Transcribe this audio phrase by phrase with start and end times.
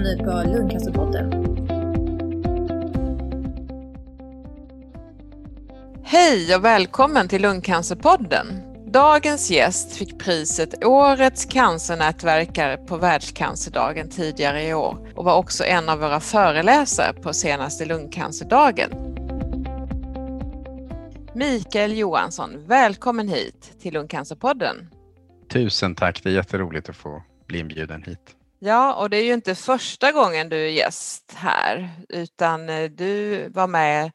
[0.00, 1.32] lyssnar nu på Lungcancerpodden.
[6.02, 8.46] Hej och välkommen till Lungcancerpodden.
[8.86, 15.88] Dagens gäst fick priset Årets cancernätverkare på Världscancerdagen tidigare i år och var också en
[15.88, 18.90] av våra föreläsare på senaste lungcancerdagen.
[21.34, 24.76] Mikael Johansson, välkommen hit till Lungcancerpodden.
[25.52, 28.37] Tusen tack, det är jätteroligt att få bli inbjuden hit.
[28.58, 33.48] Ja, och det är ju inte första gången du är gäst här, utan eh, du
[33.48, 34.10] var med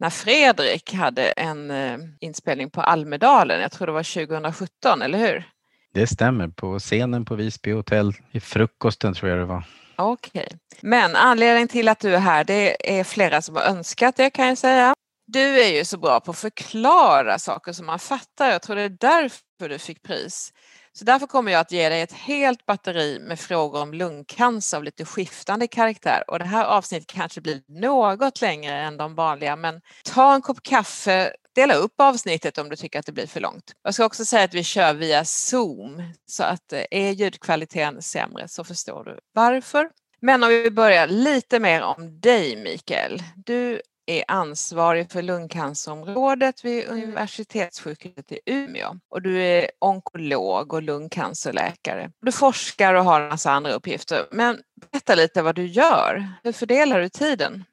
[0.00, 5.48] när Fredrik hade en eh, inspelning på Almedalen, jag tror det var 2017, eller hur?
[5.94, 9.64] Det stämmer, på scenen på Visby hotell, i frukosten tror jag det var.
[9.96, 10.58] Okej, okay.
[10.80, 14.46] men anledningen till att du är här, det är flera som har önskat det kan
[14.46, 14.94] jag säga.
[15.26, 18.50] Du är ju så bra på att förklara saker som man fattar.
[18.50, 20.52] Jag tror det är därför du fick pris.
[20.92, 24.84] Så därför kommer jag att ge dig ett helt batteri med frågor om lungcancer av
[24.84, 26.24] lite skiftande karaktär.
[26.28, 30.62] Och det här avsnittet kanske blir något längre än de vanliga, men ta en kopp
[30.62, 33.72] kaffe, dela upp avsnittet om du tycker att det blir för långt.
[33.82, 38.48] Jag ska också säga att vi kör via Zoom, så att eh, är ljudkvaliteten sämre
[38.48, 39.90] så förstår du varför.
[40.20, 43.22] Men om vi börjar lite mer om dig Mikael.
[43.36, 52.10] Du är ansvarig för lungcancerområdet vid universitetssjukhuset i Umeå och du är onkolog och lungcancerläkare.
[52.20, 54.26] Du forskar och har en massa andra uppgifter.
[54.30, 54.58] Men
[54.90, 56.28] berätta lite vad du gör.
[56.42, 57.64] Hur fördelar du tiden?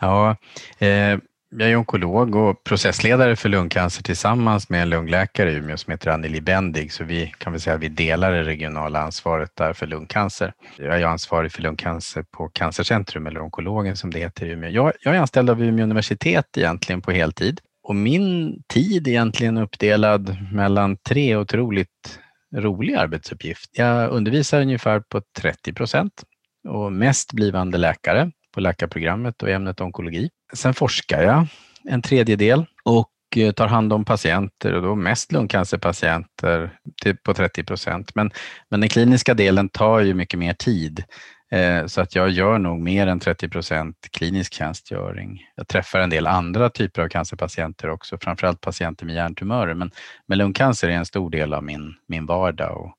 [0.00, 0.36] Ja,
[0.78, 1.18] eh,
[1.58, 6.10] jag är onkolog och processledare för lungcancer tillsammans med en lungläkare i Umeå som heter
[6.10, 9.86] Anneli Bendig, så vi kan väl säga att vi delar det regionala ansvaret där för
[9.86, 10.52] lungcancer.
[10.76, 14.70] Jag är ansvarig för lungcancer på Cancercentrum, eller onkologen som det heter i Umeå.
[14.70, 19.58] Jag, jag är anställd av Umeå universitet egentligen på heltid och min tid är egentligen
[19.58, 22.18] uppdelad mellan tre otroligt
[22.56, 23.82] roliga arbetsuppgifter.
[23.82, 26.22] Jag undervisar ungefär på 30 procent
[26.68, 30.30] och mest blivande läkare på läkarprogrammet och ämnet onkologi.
[30.52, 31.46] Sen forskar jag
[31.88, 37.64] en tredjedel och eh, tar hand om patienter och då mest lungcancerpatienter typ på 30
[37.64, 38.14] procent.
[38.14, 38.30] Men,
[38.70, 41.04] men den kliniska delen tar ju mycket mer tid
[41.52, 45.40] eh, så att jag gör nog mer än 30 procent klinisk tjänstgöring.
[45.56, 49.74] Jag träffar en del andra typer av cancerpatienter också, framförallt patienter med hjärntumörer.
[49.74, 49.90] Men,
[50.28, 52.94] men lungcancer är en stor del av min, min vardag och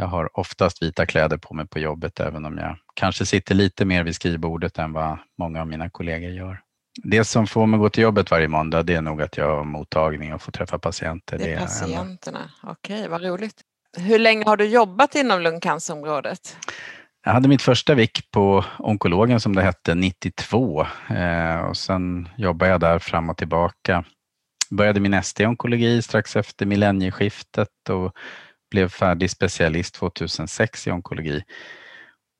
[0.00, 3.84] jag har oftast vita kläder på mig på jobbet även om jag kanske sitter lite
[3.84, 6.60] mer vid skrivbordet än vad många av mina kollegor gör.
[7.02, 9.64] Det som får mig gå till jobbet varje måndag det är nog att jag har
[9.64, 11.38] mottagning och får träffa patienter.
[11.38, 13.60] Det är patienterna, okej okay, vad roligt.
[13.98, 16.56] Hur länge har du jobbat inom lungcancerområdet?
[17.24, 22.70] Jag hade mitt första vik på onkologen som det hette 92 eh, och sen jobbade
[22.70, 24.04] jag där fram och tillbaka.
[24.70, 28.16] Började min ST-onkologi strax efter millennieskiftet och
[28.70, 31.42] blev färdig specialist 2006 i onkologi.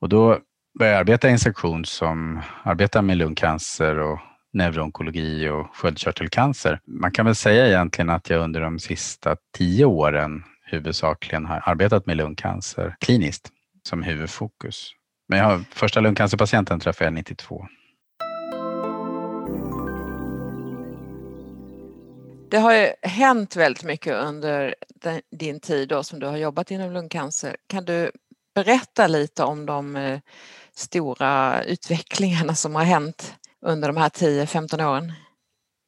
[0.00, 0.38] Och då
[0.78, 4.18] började jag arbeta i en sektion som arbetar med lungcancer och
[4.52, 6.80] neuroonkologi och sköldkörtelcancer.
[6.86, 12.06] Man kan väl säga egentligen att jag under de sista tio åren huvudsakligen har arbetat
[12.06, 13.48] med lungcancer kliniskt
[13.82, 14.92] som huvudfokus.
[15.28, 17.66] Men jag har, första lungcancerpatienten träffade jag 92.
[22.50, 24.74] Det har ju hänt väldigt mycket under
[25.36, 27.56] din tid då som du har jobbat inom lungcancer.
[27.66, 28.10] Kan du
[28.54, 30.20] berätta lite om de eh,
[30.74, 33.34] stora utvecklingarna som har hänt
[33.66, 35.12] under de här 10-15 åren?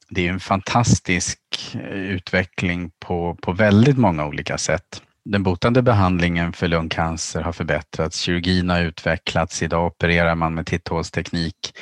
[0.08, 1.38] Det är en fantastisk
[1.74, 5.02] eh, utveckling på, på väldigt många olika sätt.
[5.24, 11.78] Den botande behandlingen för lungcancer har förbättrats, kirurgin har utvecklats, idag opererar man med titthålsteknik,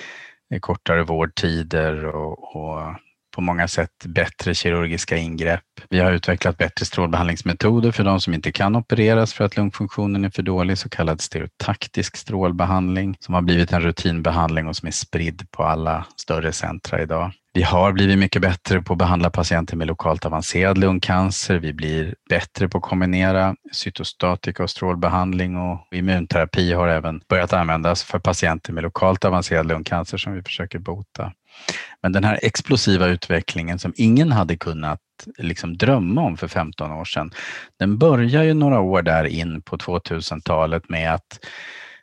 [0.54, 2.94] eh, kortare vårdtider och, och
[3.40, 5.62] på många sätt bättre kirurgiska ingrepp.
[5.88, 10.30] Vi har utvecklat bättre strålbehandlingsmetoder för de som inte kan opereras för att lungfunktionen är
[10.30, 15.46] för dålig, så kallad stereotaktisk strålbehandling som har blivit en rutinbehandling och som är spridd
[15.50, 17.32] på alla större centra idag.
[17.52, 21.58] Vi har blivit mycket bättre på att behandla patienter med lokalt avancerad lungcancer.
[21.58, 28.02] Vi blir bättre på att kombinera cytostatika och strålbehandling och immunterapi har även börjat användas
[28.02, 31.32] för patienter med lokalt avancerad lungcancer som vi försöker bota.
[32.02, 35.00] Men den här explosiva utvecklingen som ingen hade kunnat
[35.38, 37.30] liksom drömma om för 15 år sedan,
[37.78, 41.38] den börjar ju några år där in på 2000-talet med att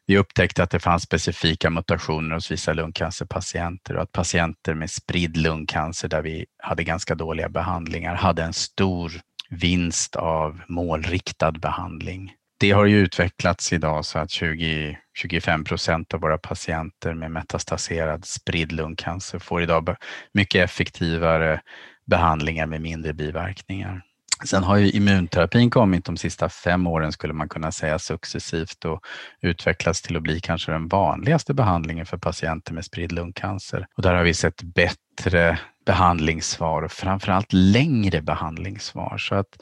[0.06, 5.38] vi upptäckte att det fanns specifika mutationer hos vissa lungcancerpatienter och att patienter med spridd
[5.38, 9.12] lungcancer där vi hade ganska dåliga behandlingar hade en stor
[9.50, 12.34] vinst av målriktad behandling.
[12.60, 18.72] Det har ju utvecklats idag så att 20-25 procent av våra patienter med metastaserad spridd
[18.72, 19.96] lungcancer får idag
[20.34, 21.62] mycket effektivare
[22.06, 24.02] behandlingar med mindre biverkningar.
[24.46, 29.06] Sen har ju immunterapin kommit de sista fem åren skulle man kunna säga successivt och
[29.42, 33.88] utvecklats till att bli kanske den vanligaste behandlingen för patienter med spridd lungcancer.
[33.96, 39.18] Och där har vi sett bättre behandlingssvar och framförallt längre behandlingssvar.
[39.18, 39.58] Så att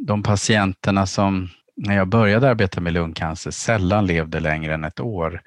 [0.00, 1.48] de patienterna som
[1.78, 5.42] när jag började arbeta med lungcancer sällan levde längre än ett år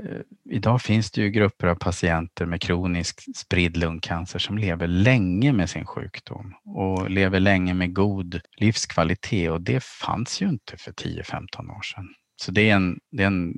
[0.00, 0.20] Eh,
[0.50, 5.70] idag finns det ju grupper av patienter med kronisk spridd lungcancer som lever länge med
[5.70, 11.76] sin sjukdom och lever länge med god livskvalitet och det fanns ju inte för 10-15
[11.78, 12.08] år sedan.
[12.36, 13.54] Så det är en, det är en,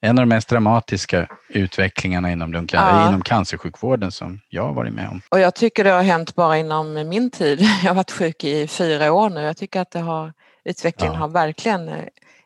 [0.00, 3.08] en av de mest dramatiska utvecklingarna inom, ja.
[3.08, 5.20] inom cancersjukvården som jag har varit med om.
[5.28, 7.60] Och jag tycker det har hänt bara inom min tid.
[7.82, 9.40] Jag har varit sjuk i fyra år nu.
[9.40, 10.32] Jag tycker att det har,
[10.64, 11.20] utvecklingen ja.
[11.20, 12.04] har verkligen eh,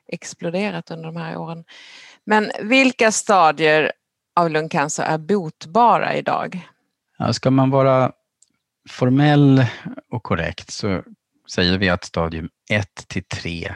[0.09, 1.65] exploderat under de här åren.
[2.25, 3.93] Men vilka stadier
[4.37, 6.69] av lungcancer är botbara idag?
[7.19, 8.13] Ja, ska man vara
[8.91, 9.67] formell
[10.11, 11.03] och korrekt så
[11.51, 13.75] säger vi att stadium 1 till 3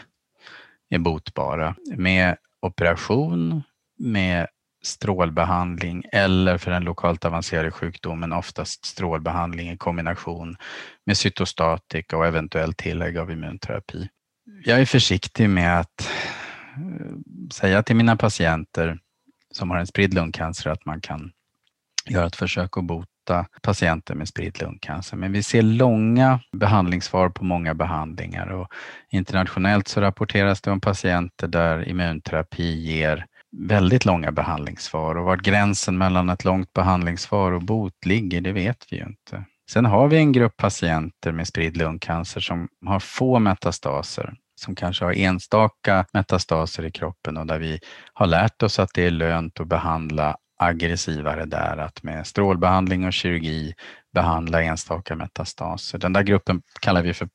[0.88, 3.62] är botbara med operation,
[3.98, 4.46] med
[4.82, 10.56] strålbehandling eller för den lokalt avancerade sjukdomen oftast strålbehandling i kombination
[11.06, 14.08] med cytostatika och eventuellt tillägg av immunterapi.
[14.64, 16.10] Jag är försiktig med att
[16.76, 17.16] eh,
[17.52, 18.98] säga till mina patienter
[19.50, 21.32] som har en spridd lungcancer att man kan
[22.08, 25.16] göra ett försök att bota patienter med spridd lungcancer.
[25.16, 28.68] Men vi ser långa behandlingsvar på många behandlingar och
[29.10, 33.26] internationellt så rapporteras det om patienter där immunterapi ger
[33.56, 38.86] väldigt långa behandlingsvar och var gränsen mellan ett långt behandlingsvar och bot ligger, det vet
[38.90, 39.44] vi ju inte.
[39.70, 45.04] Sen har vi en grupp patienter med spridd lungcancer som har få metastaser som kanske
[45.04, 47.80] har enstaka metastaser i kroppen och där vi
[48.12, 53.12] har lärt oss att det är lönt att behandla aggressivare där, att med strålbehandling och
[53.12, 53.74] kirurgi
[54.14, 55.98] behandla enstaka metastaser.
[55.98, 57.28] Den där gruppen kallar vi för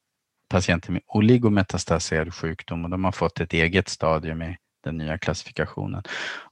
[0.50, 6.04] patienter med oligometastaserad sjukdom och de har fått ett eget stadium i den nya klassifikationen.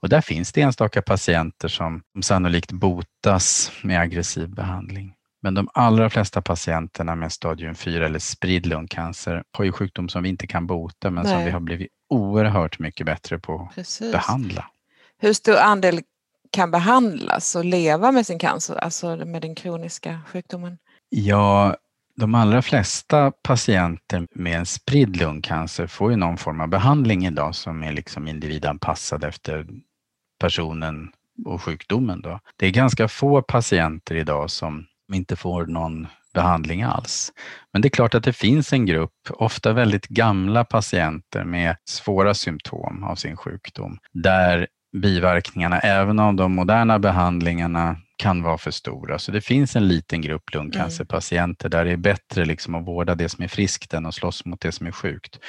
[0.02, 5.14] Och där finns det enstaka patienter som sannolikt botas med aggressiv behandling.
[5.44, 10.24] Men de allra flesta patienterna med stadium 4 eller spridd lungcancer har ju sjukdom som
[10.24, 11.34] vi inte kan bota men Nej.
[11.34, 14.66] som vi har blivit oerhört mycket bättre på att behandla.
[15.18, 16.02] Hur stor andel
[16.52, 20.78] kan behandlas och leva med sin cancer, alltså med den kroniska sjukdomen?
[21.10, 21.76] Ja,
[22.16, 27.56] de allra flesta patienter med en spridd lungcancer får ju någon form av behandling idag
[27.56, 29.68] som är liksom individanpassad efter
[30.40, 31.12] personen
[31.46, 32.22] och sjukdomen.
[32.22, 32.40] Då.
[32.58, 37.32] Det är ganska få patienter idag som inte får någon behandling alls.
[37.74, 42.34] Men det är klart att det finns en grupp, ofta väldigt gamla patienter med svåra
[42.34, 44.68] symptom av sin sjukdom, där
[45.02, 49.20] biverkningarna, även av de moderna behandlingarna, kan vara för stora.
[49.20, 53.30] Så det finns en liten grupp lungcancerpatienter där det är bättre liksom att vårda det
[53.30, 55.40] som är friskt än att slåss mot det som är sjukt.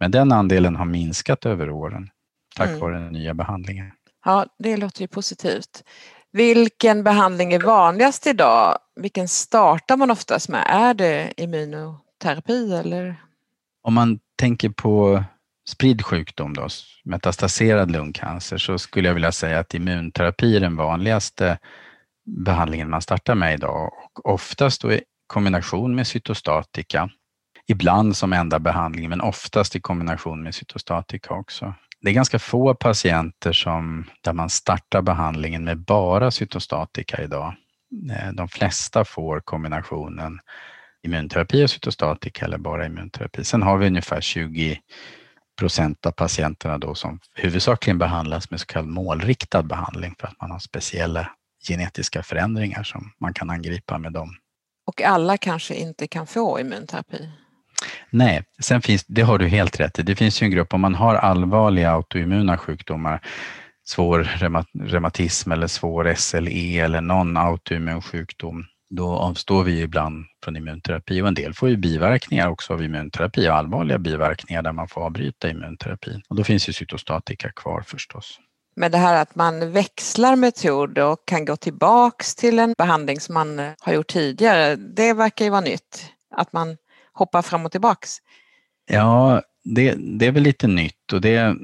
[0.00, 2.08] Men den andelen har minskat över åren
[2.56, 2.80] tack mm.
[2.80, 3.90] vare den nya behandlingen.
[4.24, 5.84] Ja, det låter ju positivt.
[6.32, 8.78] Vilken behandling är vanligast idag?
[8.96, 10.66] Vilken startar man oftast med?
[10.68, 13.22] Är det immunoterapi eller?
[13.82, 15.24] Om man tänker på
[15.68, 16.68] spridd sjukdom, då,
[17.04, 21.58] metastaserad lungcancer, så skulle jag vilja säga att immunterapi är den vanligaste
[22.24, 27.10] behandlingen man startar med idag och oftast då i kombination med cytostatika.
[27.66, 31.74] Ibland som enda behandling, men oftast i kombination med cytostatika också.
[32.02, 37.54] Det är ganska få patienter som, där man startar behandlingen med bara cytostatika idag.
[38.10, 40.40] Eh, de flesta får kombinationen
[41.02, 43.44] immunterapi och cytostatika eller bara immunterapi.
[43.44, 44.80] Sen har vi ungefär 20
[45.58, 50.50] procent av patienterna då som huvudsakligen behandlas med så kallad målriktad behandling för att man
[50.50, 51.30] har speciella
[51.68, 54.36] genetiska förändringar som man kan angripa med dem.
[54.86, 57.28] Och alla kanske inte kan få immunterapi?
[58.12, 60.02] Nej, sen finns, det har du helt rätt i.
[60.02, 63.20] Det finns ju en grupp, om man har allvarliga autoimmuna sjukdomar,
[63.84, 64.28] svår
[64.86, 71.28] reumatism eller svår SLE eller någon autoimmun sjukdom, då avstår vi ibland från immunterapi och
[71.28, 75.50] en del får ju biverkningar också av immunterapi, och allvarliga biverkningar där man får avbryta
[75.50, 76.22] immunterapin.
[76.28, 78.38] Och då finns ju cytostatika kvar förstås.
[78.76, 83.34] Men det här att man växlar metod och kan gå tillbaks till en behandling som
[83.34, 86.10] man har gjort tidigare, det verkar ju vara nytt.
[86.36, 86.76] Att man
[87.14, 88.18] hoppa fram och tillbaks?
[88.90, 91.56] Ja, det, det är väl lite nytt och det,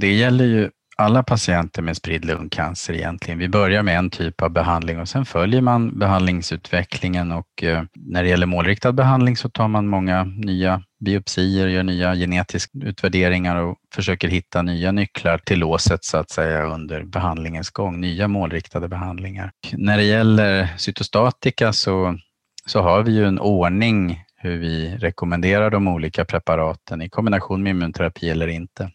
[0.00, 0.70] det gäller ju
[1.00, 3.38] alla patienter med spridd lungcancer egentligen.
[3.38, 8.22] Vi börjar med en typ av behandling och sen följer man behandlingsutvecklingen och eh, när
[8.22, 13.76] det gäller målriktad behandling så tar man många nya biopsier, gör nya genetiska utvärderingar och
[13.94, 19.50] försöker hitta nya nycklar till låset så att säga under behandlingens gång, nya målriktade behandlingar.
[19.72, 22.18] När det gäller cytostatika så,
[22.66, 27.70] så har vi ju en ordning hur vi rekommenderar de olika preparaten i kombination med
[27.70, 28.90] immunterapi eller inte,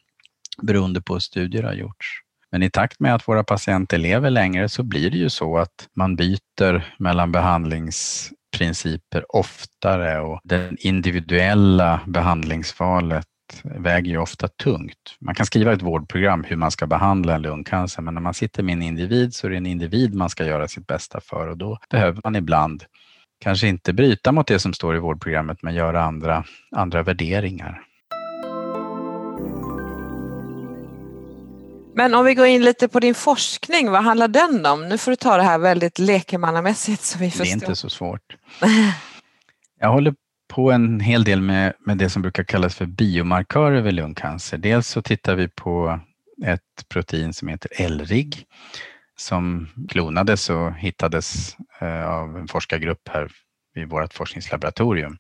[0.62, 2.08] beroende på hur studier har gjorts.
[2.52, 5.88] Men i takt med att våra patienter lever längre så blir det ju så att
[5.96, 13.26] man byter mellan behandlingsprinciper oftare och det individuella behandlingsvalet
[13.64, 15.18] väger ju ofta tungt.
[15.20, 18.64] Man kan skriva ett vårdprogram hur man ska behandla en lungcancer, men när man sitter
[18.64, 21.58] med en individ så är det en individ man ska göra sitt bästa för och
[21.58, 22.84] då behöver man ibland
[23.44, 27.82] kanske inte bryta mot det som står i vårdprogrammet, men göra andra, andra värderingar.
[31.96, 34.90] Men om vi går in lite på din forskning, vad handlar den om?
[34.90, 37.46] Nu får du ta det här väldigt lekmannamässigt så vi förstår.
[37.46, 38.38] Det är inte så svårt.
[39.80, 40.16] Jag håller
[40.54, 44.58] på en hel del med, med det som brukar kallas för biomarkörer vid lungcancer.
[44.58, 46.00] Dels så tittar vi på
[46.46, 48.46] ett protein som heter LRIG
[49.16, 53.32] som klonades och hittades eh, av en forskargrupp här
[53.74, 55.18] vid vårt forskningslaboratorium.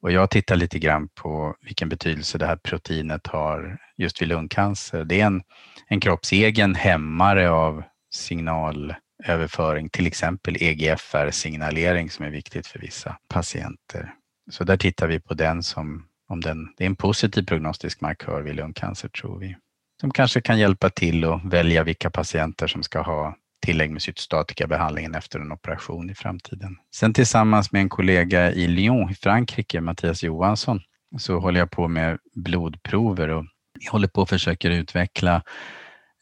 [0.00, 5.04] Och jag tittar lite grann på vilken betydelse det här proteinet har just vid lungcancer.
[5.04, 5.42] Det är en,
[5.88, 7.82] en kroppsegen hämmare av
[8.14, 14.14] signalöverföring, till exempel EGFR-signalering som är viktigt för vissa patienter.
[14.50, 18.42] Så där tittar vi på den som om den, det är en positiv prognostisk markör
[18.42, 19.56] vid lungcancer tror vi.
[20.02, 25.14] Som kanske kan hjälpa till att välja vilka patienter som ska ha tillägg med cytostatikabehandlingen
[25.14, 26.76] efter en operation i framtiden.
[26.94, 30.80] Sen tillsammans med en kollega i Lyon i Frankrike, Mattias Johansson,
[31.18, 33.44] så håller jag på med blodprover och
[33.80, 35.42] jag håller på och försöker utveckla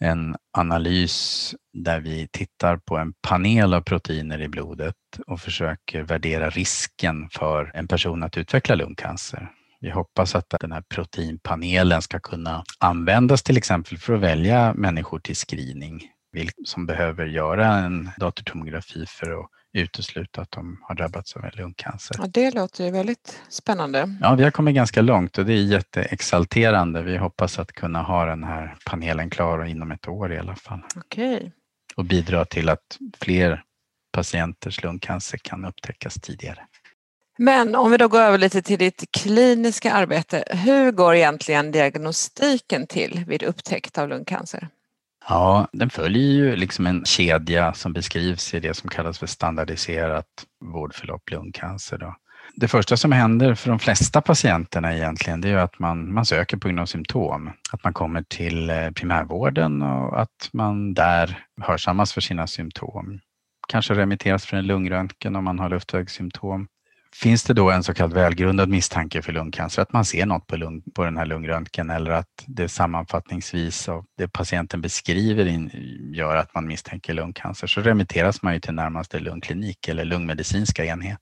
[0.00, 4.94] en analys där vi tittar på en panel av proteiner i blodet
[5.26, 9.50] och försöker värdera risken för en person att utveckla lungcancer.
[9.80, 15.18] Vi hoppas att den här proteinpanelen ska kunna användas till exempel för att välja människor
[15.18, 16.02] till screening
[16.64, 22.16] som behöver göra en datortomografi för att utesluta att de har drabbats av en lungcancer.
[22.18, 24.16] Ja, det låter ju väldigt spännande.
[24.20, 27.02] Ja, vi har kommit ganska långt och det är jätteexalterande.
[27.02, 30.80] Vi hoppas att kunna ha den här panelen klar inom ett år i alla fall.
[30.96, 31.52] Okej.
[31.96, 33.62] Och bidra till att fler
[34.12, 36.66] patienters lungcancer kan upptäckas tidigare.
[37.42, 40.44] Men om vi då går över lite till ditt kliniska arbete.
[40.50, 44.68] Hur går egentligen diagnostiken till vid upptäckt av lungcancer?
[45.28, 50.26] Ja, den följer ju liksom en kedja som beskrivs i det som kallas för standardiserat
[50.64, 51.98] vårdförlopp lungcancer.
[51.98, 52.16] Då.
[52.54, 56.56] Det första som händer för de flesta patienterna egentligen, det är att man, man söker
[56.56, 57.50] på grund av symptom.
[57.72, 63.20] Att man kommer till eh, primärvården och att man där hörsammas för sina symptom.
[63.68, 66.68] Kanske remitteras för en lungröntgen om man har luftvägssymptom.
[67.16, 70.56] Finns det då en så kallad välgrundad misstanke för lungcancer, att man ser något på,
[70.56, 75.70] lung, på den här lungröntgen eller att det sammanfattningsvis av det patienten beskriver in,
[76.14, 81.20] gör att man misstänker lungcancer, så remitteras man ju till närmaste lungklinik eller lungmedicinska enhet.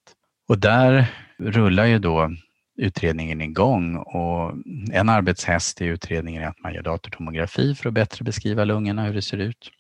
[0.49, 1.07] Och där
[1.39, 2.31] rullar ju då
[2.79, 4.53] utredningen igång och
[4.93, 9.15] en arbetshäst i utredningen är att man gör datortomografi för att bättre beskriva lungorna, hur
[9.15, 9.71] det ser ut.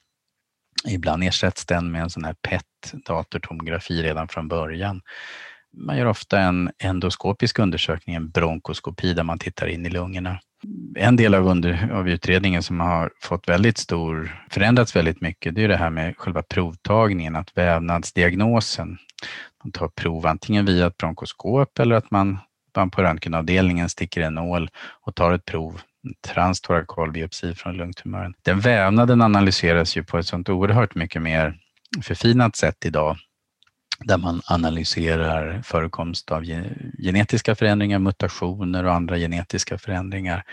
[0.88, 5.02] Ibland ersätts den med en sån här PET-datortomografi redan från början
[5.78, 10.40] man gör ofta en endoskopisk undersökning, en bronkoskopi där man tittar in i lungorna.
[10.96, 15.64] En del av, under, av utredningen som har fått väldigt stor, förändrats väldigt mycket, det
[15.64, 18.98] är det här med själva provtagningen, att vävnadsdiagnosen.
[19.64, 22.38] Man tar prov antingen via ett bronkoskop eller att man,
[22.76, 24.70] man på röntgenavdelningen sticker en nål
[25.06, 25.80] och tar ett prov
[26.26, 28.34] transtorakal biopsi från lungtumören.
[28.42, 31.58] Den vävnaden analyseras ju på ett sånt oerhört mycket mer
[32.02, 33.16] förfinat sätt idag
[34.04, 36.44] där man analyserar förekomst av
[36.98, 40.44] genetiska förändringar, mutationer och andra genetiska förändringar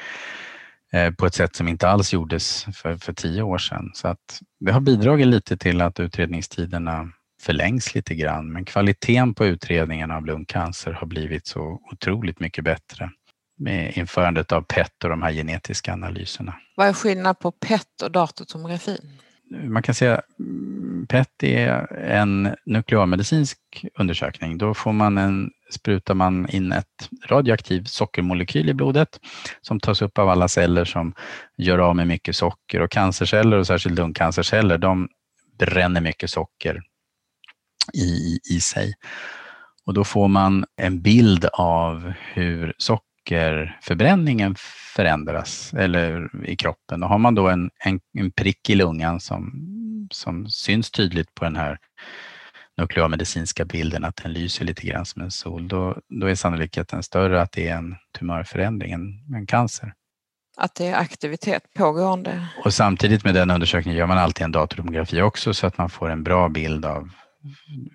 [0.94, 3.92] eh, på ett sätt som inte alls gjordes för, för tio år sedan.
[3.94, 7.12] Så att det har bidragit lite till att utredningstiderna
[7.42, 13.10] förlängs lite grann, men kvaliteten på utredningen av lungcancer har blivit så otroligt mycket bättre
[13.58, 16.56] med införandet av PET och de här genetiska analyserna.
[16.76, 18.98] Vad är skillnaden på PET och datortomografi?
[19.52, 23.58] Man kan säga mm, PET är en nuklearmedicinsk
[24.00, 24.58] undersökning.
[24.58, 29.20] Då får man en, sprutar man in ett radioaktivt sockermolekyl i blodet
[29.62, 31.14] som tas upp av alla celler som
[31.58, 35.08] gör av med mycket socker och cancerceller och särskilt lungcancerceller de
[35.60, 36.82] bränner mycket socker
[37.94, 38.94] i, i sig.
[39.86, 42.74] Och då får man en bild av hur
[43.26, 44.56] sockerförbränningen
[44.96, 47.04] förändras eller i kroppen.
[47.04, 49.52] Och har man då en, en, en prick i lungan som,
[50.12, 51.78] som syns tydligt på den här
[52.78, 57.42] nuklearmedicinska bilden, att den lyser lite grann som en sol, då, då är sannolikheten större
[57.42, 59.94] att det är en tumörförändring, en, en cancer.
[60.58, 62.48] Att det är aktivitet pågående.
[62.64, 66.10] Och samtidigt med den undersökningen gör man alltid en datortomografi också så att man får
[66.10, 67.10] en bra bild av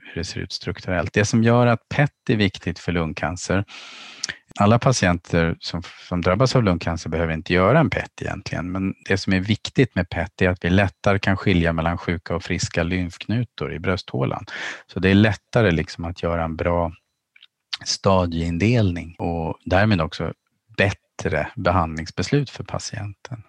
[0.03, 1.13] hur det ser ut strukturellt.
[1.13, 3.65] Det som gör att PET är viktigt för lungcancer,
[4.59, 9.19] alla patienter som, som drabbas av lungcancer behöver inte göra en PET egentligen, men det
[9.19, 12.83] som är viktigt med PET är att vi lättare kan skilja mellan sjuka och friska
[12.83, 14.45] lymfknutor i brösthålan.
[14.87, 16.93] Så det är lättare liksom att göra en bra
[17.85, 20.33] stadieindelning och därmed också
[20.77, 23.43] bättre behandlingsbeslut för patienten.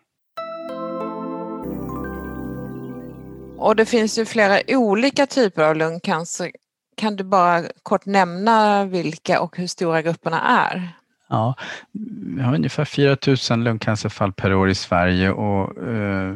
[3.58, 6.52] Och det finns ju flera olika typer av lungcancer.
[6.96, 10.94] Kan du bara kort nämna vilka och hur stora grupperna är?
[11.30, 11.56] Ja,
[12.36, 13.18] vi har ungefär 4
[13.52, 16.36] 000 lungcancerfall per år i Sverige och eh,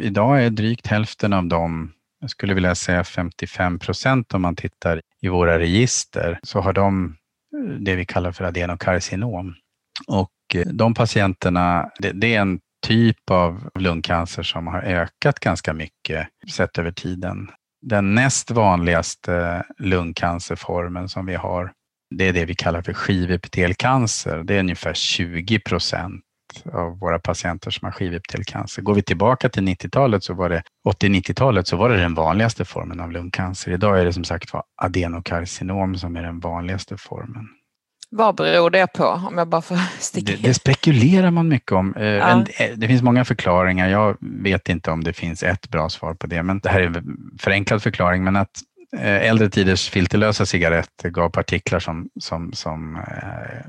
[0.00, 5.00] idag är drygt hälften av dem, jag skulle vilja säga 55 procent om man tittar
[5.20, 7.16] i våra register, så har de
[7.56, 9.54] eh, det vi kallar för adenokarcinom.
[10.06, 15.74] Och eh, de patienterna, det, det är en typ av lungcancer som har ökat ganska
[15.74, 17.50] mycket sett över tiden.
[17.82, 21.72] Den näst vanligaste eh, lungcancerformen som vi har,
[22.16, 24.42] det är det vi kallar för skivepitelcancer.
[24.44, 26.22] Det är ungefär 20 procent
[26.72, 28.82] av våra patienter som har skivepitelcancer.
[28.82, 33.00] Går vi tillbaka till 90-talet så var det 80-90-talet så var det den vanligaste formen
[33.00, 33.72] av lungcancer.
[33.72, 37.48] Idag är det som sagt var adenokarcinom som är den vanligaste formen.
[38.14, 39.04] Vad beror det på?
[39.04, 41.94] Om jag bara får sticka det, det spekulerar man mycket om.
[41.94, 42.44] Eh, ja.
[42.58, 43.88] Eh, det finns många förklaringar.
[43.88, 46.86] Jag vet inte om det finns ett bra svar på det, men det här är
[46.86, 48.24] en förenklad förklaring.
[48.24, 48.50] Men att
[48.96, 53.66] eh, äldre tiders filterlösa cigaretter gav partiklar som, som, som eh,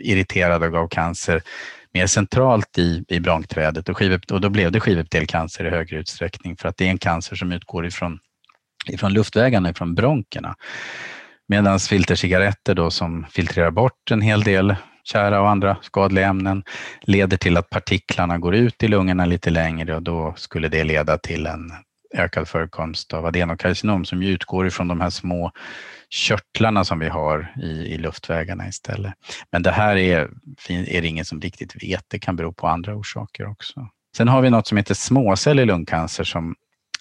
[0.00, 1.42] irriterade och gav cancer
[1.92, 6.56] mer centralt i, i bronkträdet och, skiv, och då blev det skivepitelcancer i högre utsträckning
[6.56, 8.18] för att det är en cancer som utgår ifrån,
[8.86, 10.56] ifrån luftvägarna, ifrån bronkerna.
[11.48, 16.64] Medan filtercigaretter då som filtrerar bort en hel del kära och andra skadliga ämnen
[17.00, 21.18] leder till att partiklarna går ut i lungorna lite längre och då skulle det leda
[21.18, 21.72] till en
[22.14, 25.52] ökad förekomst av adenokarcinom som utgår ifrån de här små
[26.10, 29.14] körtlarna som vi har i, i luftvägarna istället.
[29.52, 30.30] Men det här är,
[30.68, 32.04] är det ingen som riktigt vet.
[32.08, 33.88] Det kan bero på andra orsaker också.
[34.16, 36.54] Sen har vi något som heter småcellig lungcancer som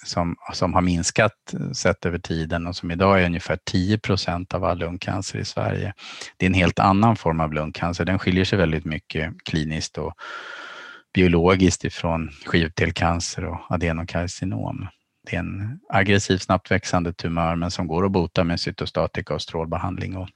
[0.04, 4.54] som, som har minskat eh, sett över tiden och som idag är ungefär 10 procent
[4.54, 5.94] av all lungcancer i Sverige.
[6.38, 8.06] Det är en helt annan form av lungcancer.
[8.06, 10.14] Den skiljer sig väldigt mycket kliniskt och
[11.14, 14.88] biologiskt ifrån skivtelcancer och adenokarcinom.
[15.30, 19.42] Det är en aggressiv, snabbt växande tumör men som går att bota med cytostatika och
[19.42, 20.30] strålbehandling och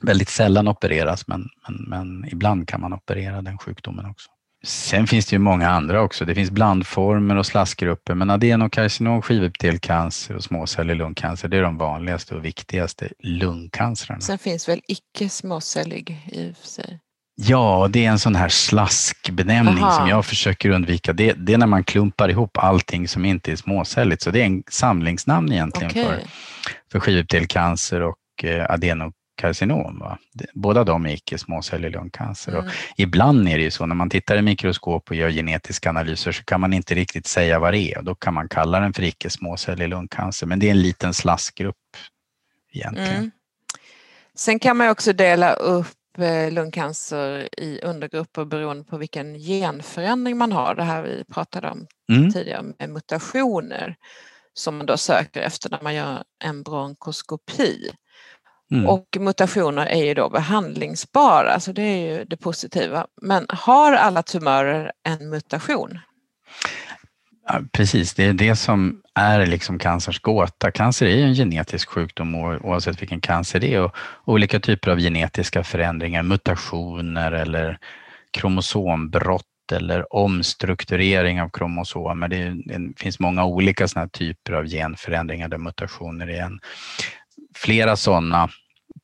[0.00, 4.30] väldigt sällan opereras men, men, men ibland kan man operera den sjukdomen också.
[4.64, 6.24] Sen finns det ju många andra också.
[6.24, 12.34] Det finns blandformer och slaskgrupper, men adenokarcinom, skivepitelcancer och småcellig lungcancer, det är de vanligaste
[12.34, 14.20] och viktigaste lungcancerna.
[14.20, 17.00] Sen finns väl icke småcellig i och för sig?
[17.40, 19.92] Ja, det är en sån här slaskbenämning Aha.
[19.92, 21.12] som jag försöker undvika.
[21.12, 24.46] Det, det, är när man klumpar ihop allting som inte är småcelligt, så det är
[24.46, 26.04] en samlingsnamn egentligen okay.
[26.04, 26.20] för,
[26.92, 29.98] för skivepitelcancer och eh, adeno karcinom.
[29.98, 30.18] Va?
[30.54, 32.52] Båda de är icke småcellig lungcancer.
[32.52, 32.64] Mm.
[32.64, 36.32] Och ibland är det ju så när man tittar i mikroskop och gör genetiska analyser
[36.32, 38.92] så kan man inte riktigt säga vad det är och då kan man kalla den
[38.92, 40.46] för icke småcellig lungcancer.
[40.46, 41.76] Men det är en liten slaskgrupp
[42.72, 43.14] egentligen.
[43.14, 43.30] Mm.
[44.34, 50.52] Sen kan man också dela upp eh, lungcancer i undergrupper beroende på vilken genförändring man
[50.52, 50.74] har.
[50.74, 52.32] Det här vi pratade om mm.
[52.32, 53.96] tidigare med mutationer
[54.54, 57.90] som man då söker efter när man gör en bronkoskopi.
[58.70, 58.86] Mm.
[58.86, 63.06] Och mutationer är ju då behandlingsbara, så det är ju det positiva.
[63.22, 65.98] Men har alla tumörer en mutation?
[67.46, 70.70] Ja, precis, det är det som är liksom cancerns gåta.
[70.70, 74.98] Cancer är ju en genetisk sjukdom oavsett vilken cancer det är och olika typer av
[74.98, 77.78] genetiska förändringar, mutationer eller
[78.30, 82.28] kromosombrott eller omstrukturering av kromosomer.
[82.28, 86.60] Det, det finns många olika såna typer av genförändringar där mutationer är en
[87.62, 88.48] flera sådana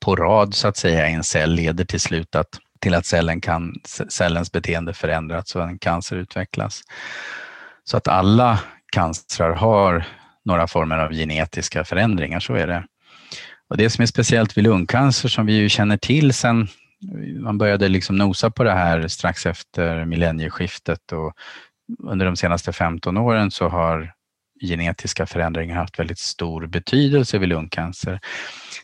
[0.00, 2.48] på rad så att säga i en cell leder till slut att,
[2.80, 3.74] till att cellen kan,
[4.08, 6.82] cellens beteende förändras och en cancer utvecklas.
[7.84, 8.60] Så att alla
[8.92, 10.06] cancrar har
[10.44, 12.84] några former av genetiska förändringar, så är det.
[13.68, 16.68] Och det som är speciellt vid lungcancer som vi ju känner till sen
[17.40, 21.32] man började liksom nosa på det här strax efter millennieskiftet och
[22.02, 24.13] under de senaste 15 åren så har
[24.60, 28.20] genetiska förändringar haft väldigt stor betydelse vid lungcancer.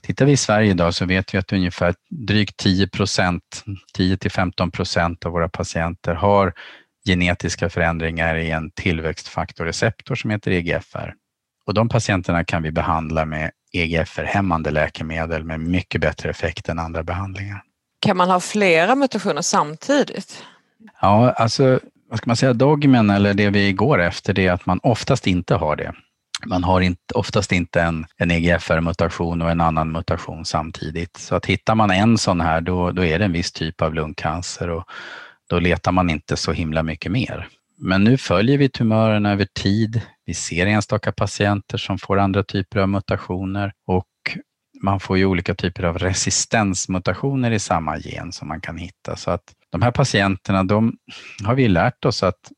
[0.02, 4.30] Tittar vi i Sverige idag så vet vi att ungefär drygt 10 procent, 10 till
[4.30, 6.52] 15 procent av våra patienter har
[7.06, 11.14] genetiska förändringar i en tillväxtfaktorreceptor som heter EGFR.
[11.66, 17.02] Och de patienterna kan vi behandla med EGFR-hämmande läkemedel med mycket bättre effekt än andra
[17.02, 17.62] behandlingar.
[18.00, 20.44] Kan man ha flera mutationer samtidigt?
[21.00, 21.80] Ja, alltså
[22.11, 25.27] vad ska man säga, dogmen eller det vi går efter det är att man oftast
[25.27, 25.92] inte har det.
[26.46, 31.16] man har inte, oftast inte en, en EGFR-mutation och en annan mutation samtidigt.
[31.16, 33.94] Så att hittar man en sån här, då, då är det en viss typ av
[33.94, 34.85] lungcancer och
[35.51, 37.49] då letar man inte så himla mycket mer.
[37.79, 40.01] Men nu följer vi tumörerna över tid.
[40.27, 44.07] Vi ser enstaka patienter som får andra typer av mutationer och
[44.83, 49.16] man får ju olika typer av resistensmutationer i samma gen som man kan hitta.
[49.16, 50.96] Så att de här patienterna, de
[51.44, 52.52] har vi lärt oss att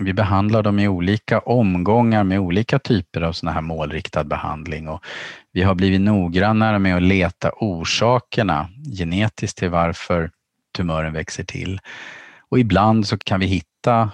[0.00, 5.04] vi behandlar dem i olika omgångar med olika typer av sån här målriktad behandling och
[5.52, 10.30] vi har blivit noggrannare med att leta orsakerna genetiskt till varför
[10.76, 11.80] tumören växer till.
[12.48, 14.10] Och ibland så kan vi hitta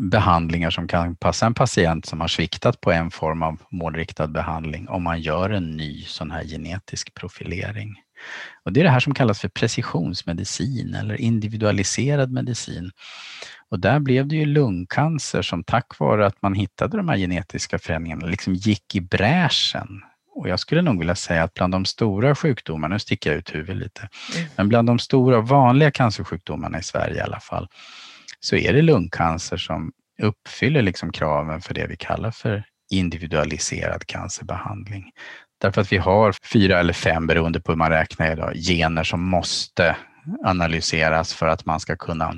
[0.00, 4.88] behandlingar som kan passa en patient som har sviktat på en form av målriktad behandling
[4.88, 7.94] om man gör en ny sån här genetisk profilering.
[8.64, 12.90] Och det är det här som kallas för precisionsmedicin eller individualiserad medicin.
[13.70, 17.78] Och där blev det ju lungcancer som tack vare att man hittade de här genetiska
[17.78, 20.02] förändringarna liksom gick i bräschen.
[20.34, 23.54] Och jag skulle nog vilja säga att bland de stora sjukdomarna, nu sticker jag ut
[23.54, 24.48] huvudet lite, mm.
[24.56, 27.68] men bland de stora vanliga cancersjukdomarna i Sverige i alla fall,
[28.40, 35.10] så är det lungcancer som uppfyller liksom kraven för det vi kallar för individualiserad cancerbehandling.
[35.60, 39.22] Därför att vi har fyra eller fem, beroende på hur man räknar idag, gener som
[39.22, 39.96] måste
[40.44, 42.34] analyseras för att man ska kunna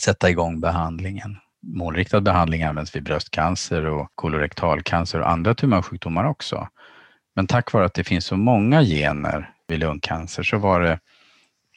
[0.00, 1.36] sätta igång behandlingen.
[1.62, 6.68] Målriktad behandling används vid bröstcancer och kolorektalcancer och andra tumörsjukdomar också.
[7.36, 10.98] Men tack vare att det finns så många gener vid lungcancer så var det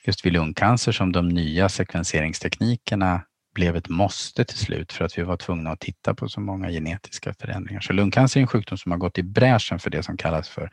[0.06, 3.22] just vid lungcancer som de nya sekvenseringsteknikerna
[3.58, 6.70] blev ett måste till slut för att vi var tvungna att titta på så många
[6.70, 7.82] genetiska förändringar.
[7.82, 10.72] Så lungcancer är en sjukdom som har gått i bräschen för det som kallas för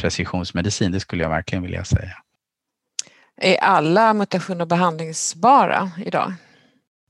[0.00, 2.12] precisionsmedicin, det skulle jag verkligen vilja säga.
[3.36, 6.32] Är alla mutationer behandlingsbara idag?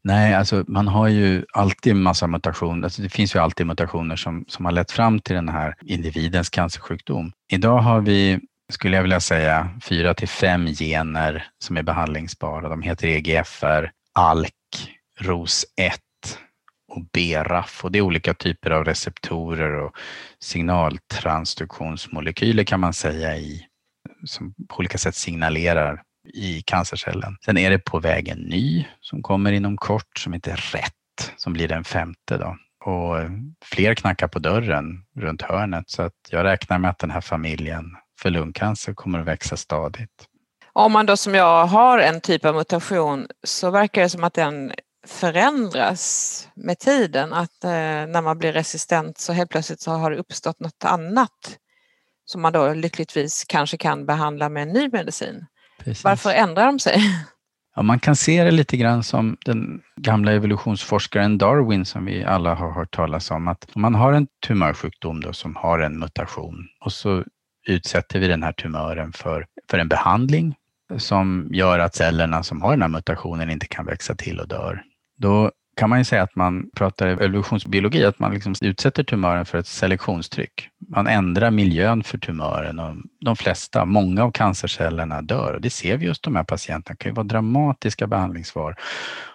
[0.04, 2.84] Nej, alltså man har ju alltid en massa mutationer.
[2.84, 6.50] Alltså det finns ju alltid mutationer som, som har lett fram till den här individens
[6.50, 7.32] cancersjukdom.
[7.52, 8.40] Idag har vi,
[8.72, 12.68] skulle jag vilja säga, fyra till fem gener som är behandlingsbara.
[12.68, 14.52] De heter EGFR, ALK,
[15.20, 15.92] ROS1
[16.88, 19.96] och BRAF och det är olika typer av receptorer och
[20.40, 23.66] signaltransduktionsmolekyler kan man säga i,
[24.24, 26.02] som på olika sätt signalerar
[26.35, 27.37] i cancercellen.
[27.44, 30.92] Sen är det på väg en ny som kommer inom kort som heter Rätt
[31.37, 32.57] som blir den femte då.
[32.85, 33.16] Och
[33.64, 37.85] fler knackar på dörren runt hörnet så att jag räknar med att den här familjen
[38.20, 40.26] för lungcancer kommer att växa stadigt.
[40.72, 44.35] Om man då som jag har en typ av mutation så verkar det som att
[44.35, 44.72] den
[45.07, 47.33] förändras med tiden.
[47.33, 51.59] Att eh, när man blir resistent så helt plötsligt så har det uppstått något annat
[52.25, 55.47] som man då lyckligtvis kanske kan behandla med en ny medicin.
[55.79, 56.05] Precis.
[56.05, 57.01] Varför ändrar de sig?
[57.79, 62.55] Ja, man kan se det lite grann som den gamla evolutionsforskaren Darwin som vi alla
[62.55, 63.49] har hört talas om.
[63.49, 67.25] Att om man har en tumörsjukdom då, som har en mutation och så
[67.66, 70.55] utsätter vi den här tumören för, för en behandling
[70.97, 74.83] som gör att cellerna som har den här mutationen inte kan växa till och dör.
[75.16, 79.59] Då kan man ju säga att man pratar evolutionsbiologi, att man liksom utsätter tumören för
[79.59, 80.68] ett selektionstryck.
[80.88, 85.55] Man ändrar miljön för tumören och de flesta, många av cancercellerna dör.
[85.55, 88.76] Och det ser vi just de här patienterna, det kan ju vara dramatiska behandlingssvar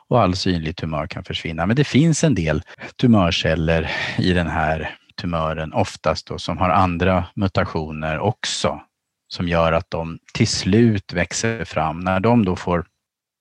[0.07, 1.65] och all synlig tumör kan försvinna.
[1.65, 2.61] Men det finns en del
[2.95, 8.81] tumörceller i den här tumören, oftast då, som har andra mutationer också,
[9.27, 11.99] som gör att de till slut växer fram.
[11.99, 12.85] När de då får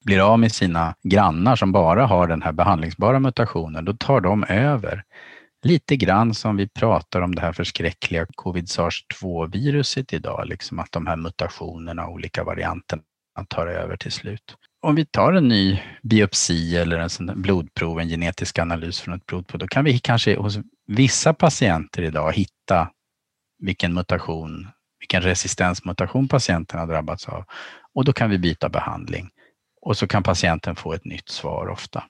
[0.05, 4.45] blir av med sina grannar som bara har den här behandlingsbara mutationen, då tar de
[4.45, 5.05] över.
[5.63, 11.17] Lite grann som vi pratar om det här förskräckliga covid-SARS-2-viruset idag, liksom att de här
[11.17, 13.03] mutationerna och olika varianterna
[13.49, 14.57] tar över till slut.
[14.83, 19.27] Om vi tar en ny biopsi eller en sån blodprov, en genetisk analys från ett
[19.27, 22.91] blodprov, då kan vi kanske hos vissa patienter idag hitta
[23.59, 24.69] vilken mutation,
[25.01, 27.45] vilken resistensmutation patienten har drabbats av
[27.95, 29.31] och då kan vi byta behandling
[29.83, 32.05] och så kan patienten få ett nytt svar ofta.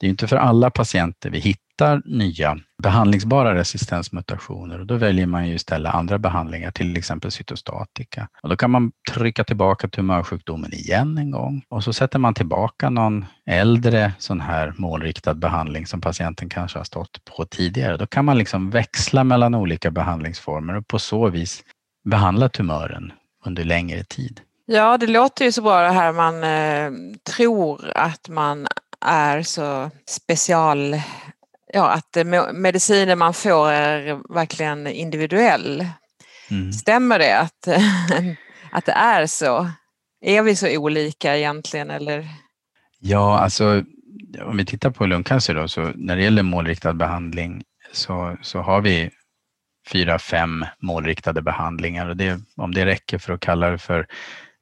[0.00, 5.48] Det är inte för alla patienter vi hittar nya behandlingsbara resistensmutationer och då väljer man
[5.48, 8.28] ju istället andra behandlingar, till exempel cytostatika.
[8.42, 12.90] Och då kan man trycka tillbaka tumörsjukdomen igen en gång och så sätter man tillbaka
[12.90, 17.96] någon äldre sån här målriktad behandling som patienten kanske har stått på tidigare.
[17.96, 21.62] Då kan man liksom växla mellan olika behandlingsformer och på så vis
[22.08, 23.12] behandla tumören
[23.44, 24.40] under längre tid.
[24.70, 26.92] Ja, det låter ju så bra det här man eh,
[27.34, 28.66] tror att man
[29.00, 31.00] är så special,
[31.72, 32.16] ja att
[32.52, 35.86] medicinen man får är verkligen individuell.
[36.50, 36.72] Mm.
[36.72, 37.68] Stämmer det att,
[38.72, 39.70] att det är så?
[40.20, 42.28] Är vi så olika egentligen eller?
[43.00, 43.84] Ja, alltså
[44.42, 48.80] om vi tittar på lungcancer då, så när det gäller målriktad behandling så, så har
[48.80, 49.10] vi
[49.92, 54.06] fyra, fem målriktade behandlingar och det, om det räcker för att kalla det för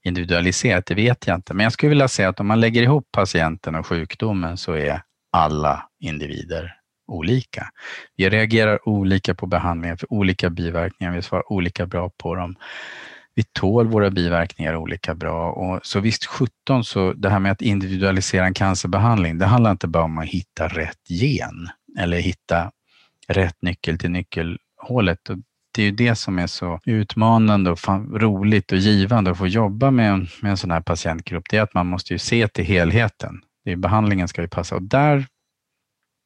[0.07, 1.55] individualiserat, det vet jag inte.
[1.55, 5.03] Men jag skulle vilja säga att om man lägger ihop patienten och sjukdomen så är
[5.33, 6.75] alla individer
[7.07, 7.67] olika.
[8.17, 12.57] Vi reagerar olika på behandlingar för olika biverkningar, vi svarar olika bra på dem.
[13.35, 17.63] Vi tål våra biverkningar olika bra och så visst 17 så det här med att
[17.63, 22.73] individualisera en cancerbehandling, det handlar inte bara om att hitta rätt gen eller hitta
[23.29, 25.19] rätt nyckel till nyckelhålet.
[25.77, 27.79] Det är ju det som är så utmanande och
[28.21, 31.45] roligt och givande att få jobba med, med en sån här patientgrupp.
[31.51, 33.41] Det är att man måste ju se till helheten.
[33.65, 35.27] Det är, behandlingen ska ju passa och där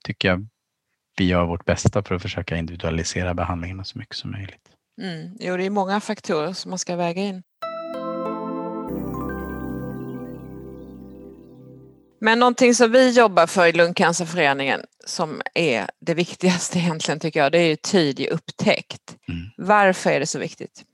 [0.04, 0.46] tycker jag
[1.18, 4.68] vi gör vårt bästa för att försöka individualisera behandlingarna så mycket som möjligt.
[5.02, 5.36] Mm.
[5.40, 7.42] Jo, det är många faktorer som man ska väga in.
[12.20, 17.52] Men någonting som vi jobbar för i Lungcancerföreningen som är det viktigaste egentligen tycker jag,
[17.52, 19.16] det är ju tidig upptäckt.
[19.28, 19.50] Mm.
[19.56, 20.84] Varför är det så viktigt?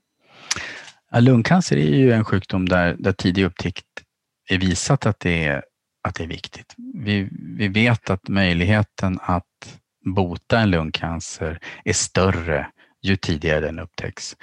[1.11, 3.85] Ja, lungcancer är ju en sjukdom där, där tidig upptäckt
[4.49, 5.63] är visat att det är,
[6.03, 6.73] att det är viktigt.
[6.93, 9.79] Vi, vi vet att möjligheten att
[10.15, 12.67] bota en lungcancer är större
[13.01, 14.35] ju tidigare den upptäcks.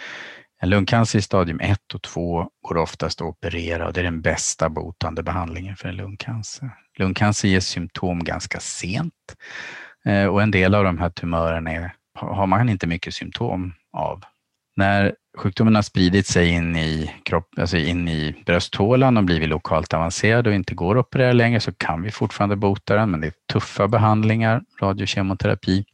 [0.62, 4.21] En lungcancer i stadium 1 och 2 går oftast att operera och det är den
[4.21, 6.71] bästa botande behandlingen för en lungcancer.
[6.99, 9.14] Lungcancer ger symptom ganska sent
[10.05, 14.25] eh, och en del av de här tumörerna är, har man inte mycket symptom av.
[14.77, 19.95] När sjukdomen har spridit sig in i, kropp, alltså in i brösthålan och blivit lokalt
[19.95, 23.27] avancerad och inte går att operera längre så kan vi fortfarande bota den, men det
[23.27, 25.85] är tuffa behandlingar, radiokemoterapi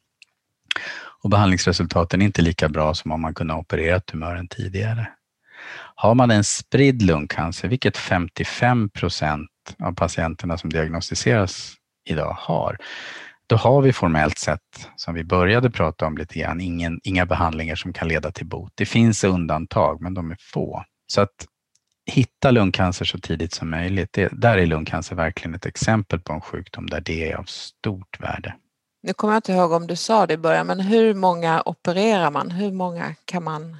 [1.22, 5.08] och behandlingsresultaten är inte lika bra som om man kunde operera tumören tidigare.
[5.94, 9.50] Har man en spridd lungcancer, vilket 55 procent
[9.82, 11.74] av patienterna som diagnostiseras
[12.08, 12.78] idag har,
[13.46, 17.74] då har vi formellt sett, som vi började prata om lite grann, ingen, inga behandlingar
[17.74, 18.72] som kan leda till bot.
[18.74, 20.84] Det finns undantag, men de är få.
[21.06, 21.46] Så att
[22.06, 26.40] hitta lungcancer så tidigt som möjligt, det, där är lungcancer verkligen ett exempel på en
[26.40, 28.54] sjukdom där det är av stort värde.
[29.02, 32.30] Nu kommer jag inte ihåg om du sa det i början, men hur många opererar
[32.30, 32.50] man?
[32.50, 33.76] Hur många kan man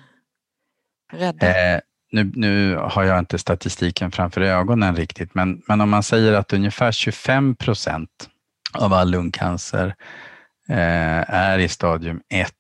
[1.13, 1.75] rädda?
[1.75, 1.81] Eh,
[2.13, 6.53] nu, nu, har jag inte statistiken framför ögonen riktigt, men, men om man säger att
[6.53, 8.29] ungefär 25 procent
[8.73, 9.95] av all lungcancer
[10.69, 12.53] eh, är i stadium 1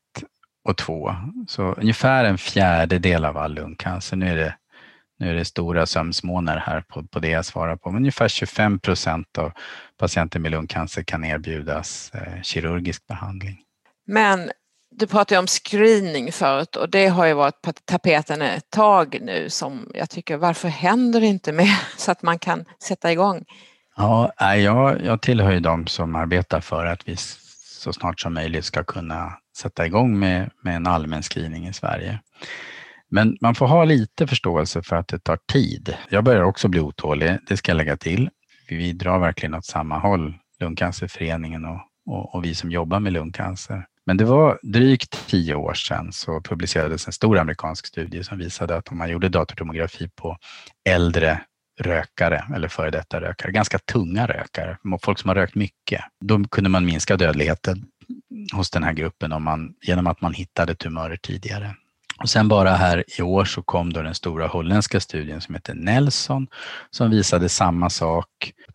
[0.64, 1.14] och 2,
[1.48, 4.54] så ungefär en fjärdedel av all lungcancer, nu är det
[5.20, 8.78] nu är det stora sömsmånar här på, på det jag svarar på, men ungefär 25
[8.78, 9.52] procent av
[10.00, 13.58] patienter med lungcancer kan erbjudas eh, kirurgisk behandling.
[14.06, 14.50] Men
[14.96, 19.50] du pratade om screening förut och det har ju varit på tapeten ett tag nu
[19.50, 23.44] som jag tycker, varför händer det inte mer så att man kan sätta igång?
[23.96, 27.16] Ja, jag, jag tillhör ju de som arbetar för att vi
[27.66, 32.20] så snart som möjligt ska kunna sätta igång med, med en allmän screening i Sverige.
[33.10, 35.96] Men man får ha lite förståelse för att det tar tid.
[36.08, 38.30] Jag börjar också bli otålig, det ska jag lägga till.
[38.76, 43.86] Vi drar verkligen åt samma håll, Lungcancerföreningen och, och, och vi som jobbar med lungcancer.
[44.06, 48.76] Men det var drygt tio år sedan så publicerades en stor amerikansk studie som visade
[48.76, 50.36] att om man gjorde datortomografi på
[50.88, 51.40] äldre
[51.80, 56.70] rökare eller före detta rökare, ganska tunga rökare, folk som har rökt mycket, då kunde
[56.70, 57.84] man minska dödligheten
[58.52, 61.74] hos den här gruppen om man, genom att man hittade tumörer tidigare.
[62.20, 65.74] Och sen bara här i år så kom då den stora holländska studien som heter
[65.74, 66.46] Nelson
[66.90, 68.26] som visade samma sak.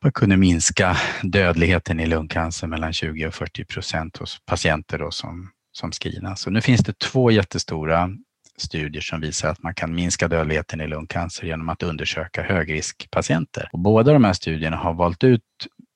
[0.03, 5.49] Man kunde minska dödligheten i lungcancer mellan 20 och 40 procent hos patienter då som,
[5.71, 6.41] som screenas.
[6.41, 8.09] Så nu finns det två jättestora
[8.57, 13.69] studier som visar att man kan minska dödligheten i lungcancer genom att undersöka högriskpatienter.
[13.73, 15.41] Och båda de här studierna har valt ut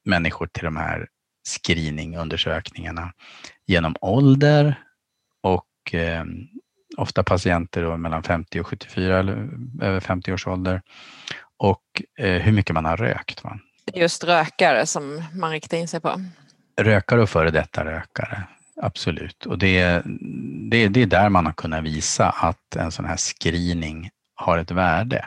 [0.06, 1.08] människor till de här
[1.48, 3.14] screeningundersökningarna
[3.68, 4.76] genom ålder
[5.44, 6.24] och eh,
[7.00, 9.50] ofta patienter då mellan 50 och 74 eller
[9.82, 10.82] över 50 års ålder
[11.58, 13.44] och eh, hur mycket man har rökt.
[13.44, 13.60] Va?
[13.94, 16.22] Just rökare som man riktar in sig på?
[16.82, 18.44] Rökare och före detta rökare,
[18.82, 19.46] absolut.
[19.46, 20.02] Och det,
[20.72, 24.72] det, det är där man har kunnat visa att en sån här screening har ett
[24.72, 25.26] värde.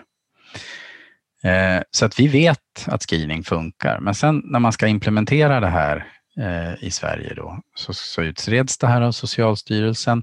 [1.45, 5.69] Eh, så att vi vet att screening funkar, men sen när man ska implementera det
[5.69, 7.61] här Eh, i Sverige då.
[7.75, 10.23] Så, så utreds det här av Socialstyrelsen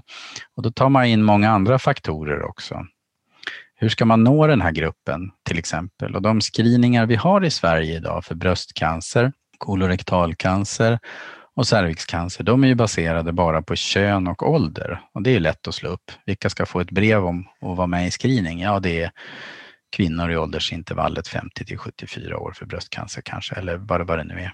[0.56, 2.86] och då tar man in många andra faktorer också.
[3.74, 6.16] Hur ska man nå den här gruppen till exempel?
[6.16, 10.98] Och de screeningar vi har i Sverige idag för bröstcancer, kolorektalcancer
[11.56, 15.68] och cervixcancer, de är ju baserade bara på kön och ålder och det är lätt
[15.68, 16.10] att slå upp.
[16.26, 18.60] Vilka ska få ett brev om att vara med i screening?
[18.60, 19.10] Ja, det är
[19.90, 24.34] kvinnor i åldersintervallet 50 till 74 år för bröstcancer kanske, eller vad, vad det nu
[24.34, 24.52] är.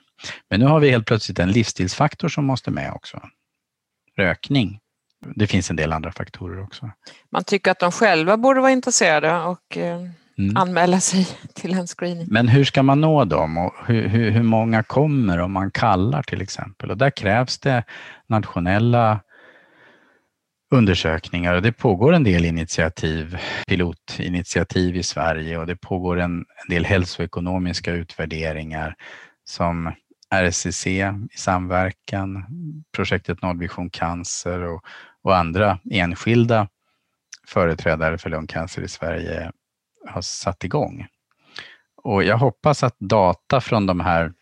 [0.50, 3.20] Men nu har vi helt plötsligt en livsstilsfaktor som måste med också.
[4.16, 4.80] Rökning.
[5.34, 6.90] Det finns en del andra faktorer också.
[7.30, 10.00] Man tycker att de själva borde vara intresserade och eh,
[10.38, 10.56] mm.
[10.56, 12.26] anmäla sig till en screening.
[12.30, 16.22] Men hur ska man nå dem och hur, hur, hur många kommer om man kallar
[16.22, 16.90] till exempel?
[16.90, 17.84] Och där krävs det
[18.26, 19.20] nationella
[20.70, 26.68] undersökningar och det pågår en del initiativ, pilotinitiativ i Sverige och det pågår en, en
[26.68, 28.94] del hälsoekonomiska utvärderingar
[29.44, 29.92] som
[30.34, 32.44] RSCC i samverkan,
[32.92, 34.84] projektet Nollvision cancer och,
[35.22, 36.68] och andra enskilda
[37.46, 39.52] företrädare för lungcancer i Sverige
[40.08, 41.06] har satt igång.
[42.02, 44.32] Och jag hoppas att data från de här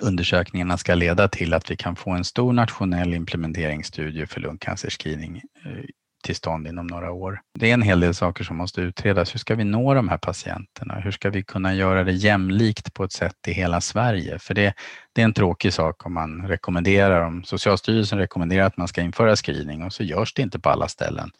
[0.00, 5.84] undersökningarna ska leda till att vi kan få en stor nationell implementeringsstudie för lungcancerscreening eh,
[6.24, 7.40] till stånd inom några år.
[7.58, 9.34] Det är en hel del saker som måste utredas.
[9.34, 10.94] Hur ska vi nå de här patienterna?
[10.94, 14.38] Hur ska vi kunna göra det jämlikt på ett sätt i hela Sverige?
[14.38, 14.74] För det,
[15.12, 19.36] det är en tråkig sak om man rekommenderar, om Socialstyrelsen rekommenderar att man ska införa
[19.36, 21.30] screening och så görs det inte på alla ställen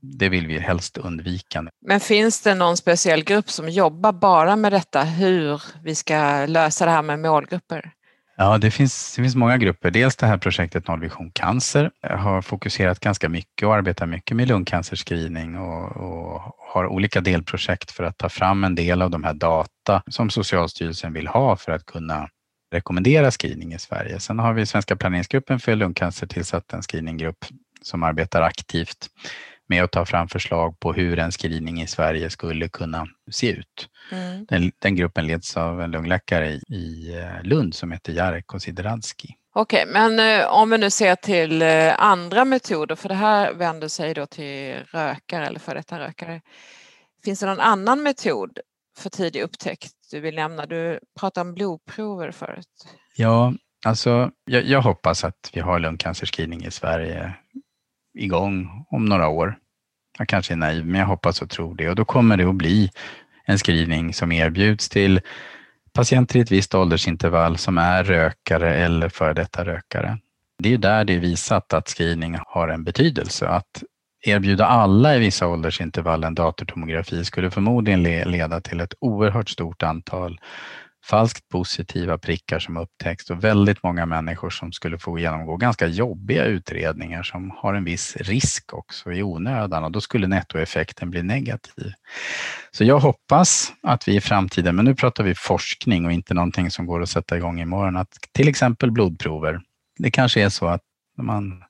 [0.00, 1.64] det vill vi helst undvika.
[1.86, 6.84] Men finns det någon speciell grupp som jobbar bara med detta, hur vi ska lösa
[6.84, 7.92] det här med målgrupper?
[8.36, 9.90] Ja, det finns, det finns många grupper.
[9.90, 15.58] Dels det här projektet Nollvision cancer har fokuserat ganska mycket och arbetar mycket med lungcancerscreening
[15.58, 20.02] och, och har olika delprojekt för att ta fram en del av de här data
[20.06, 22.28] som Socialstyrelsen vill ha för att kunna
[22.72, 24.20] rekommendera screening i Sverige.
[24.20, 27.44] Sen har vi Svenska planeringsgruppen för lungcancer tillsatt en screeninggrupp
[27.82, 29.10] som arbetar aktivt
[29.70, 33.88] med att ta fram förslag på hur en screening i Sverige skulle kunna se ut.
[34.12, 34.44] Mm.
[34.48, 39.36] Den, den, gruppen leds av en lungläkare i, i eh, Lund som heter Jarek Osidradzki.
[39.54, 43.54] Okej, okay, men eh, om vi nu ser till eh, andra metoder, för det här
[43.54, 46.40] vänder sig då till rökare eller för detta rökare.
[47.24, 48.58] Finns det någon annan metod
[48.98, 50.66] för tidig upptäckt du vill nämna?
[50.66, 52.66] Du pratade om blodprover förut.
[53.16, 53.54] Ja,
[53.86, 57.34] alltså jag, jag hoppas att vi har lungcancerscreening i Sverige
[58.20, 59.56] igång om några år.
[60.18, 61.88] Jag kanske är naiv, men jag hoppas och tror det.
[61.88, 62.90] Och då kommer det att bli
[63.44, 65.20] en screening som erbjuds till
[65.92, 70.18] patienter i ett visst åldersintervall som är rökare eller före detta rökare.
[70.58, 73.48] Det är där det är visat att screening har en betydelse.
[73.48, 73.82] Att
[74.22, 80.40] erbjuda alla i vissa åldersintervall en datortomografi skulle förmodligen leda till ett oerhört stort antal
[81.04, 86.44] falskt positiva prickar som upptäcks och väldigt många människor som skulle få genomgå ganska jobbiga
[86.44, 91.92] utredningar som har en viss risk också i onödan och då skulle nettoeffekten bli negativ.
[92.70, 96.70] Så jag hoppas att vi i framtiden, men nu pratar vi forskning och inte någonting
[96.70, 99.60] som går att sätta igång imorgon, att till exempel blodprover.
[99.98, 100.82] Det kanske är så att
[101.16, 101.62] när man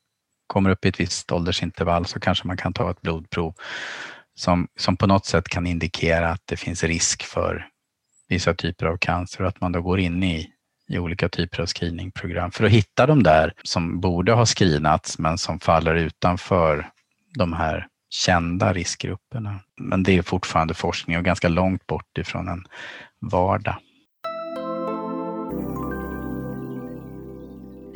[0.47, 3.55] kommer upp i ett visst åldersintervall så kanske man kan ta ett blodprov
[4.35, 7.70] som, som på något sätt kan indikera att det finns risk för
[8.31, 10.51] vissa typer av cancer och att man då går in i,
[10.89, 15.39] i olika typer av screeningprogram för att hitta de där som borde ha screenats men
[15.39, 16.91] som faller utanför
[17.35, 19.61] de här kända riskgrupperna.
[19.77, 22.65] Men det är fortfarande forskning och ganska långt bort ifrån en
[23.21, 23.77] vardag.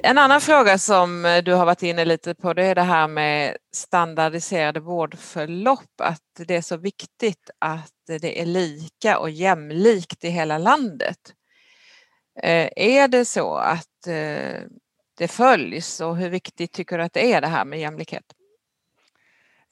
[0.06, 3.08] En annan fråga som eh, du har varit inne lite på det är det här
[3.08, 10.28] med standardiserade vårdförlopp, att det är så viktigt att det är lika och jämlikt i
[10.28, 11.18] hela landet.
[12.42, 14.60] Eh, är det så att eh,
[15.18, 18.24] det följs och hur viktigt tycker du att det är det här med jämlikhet?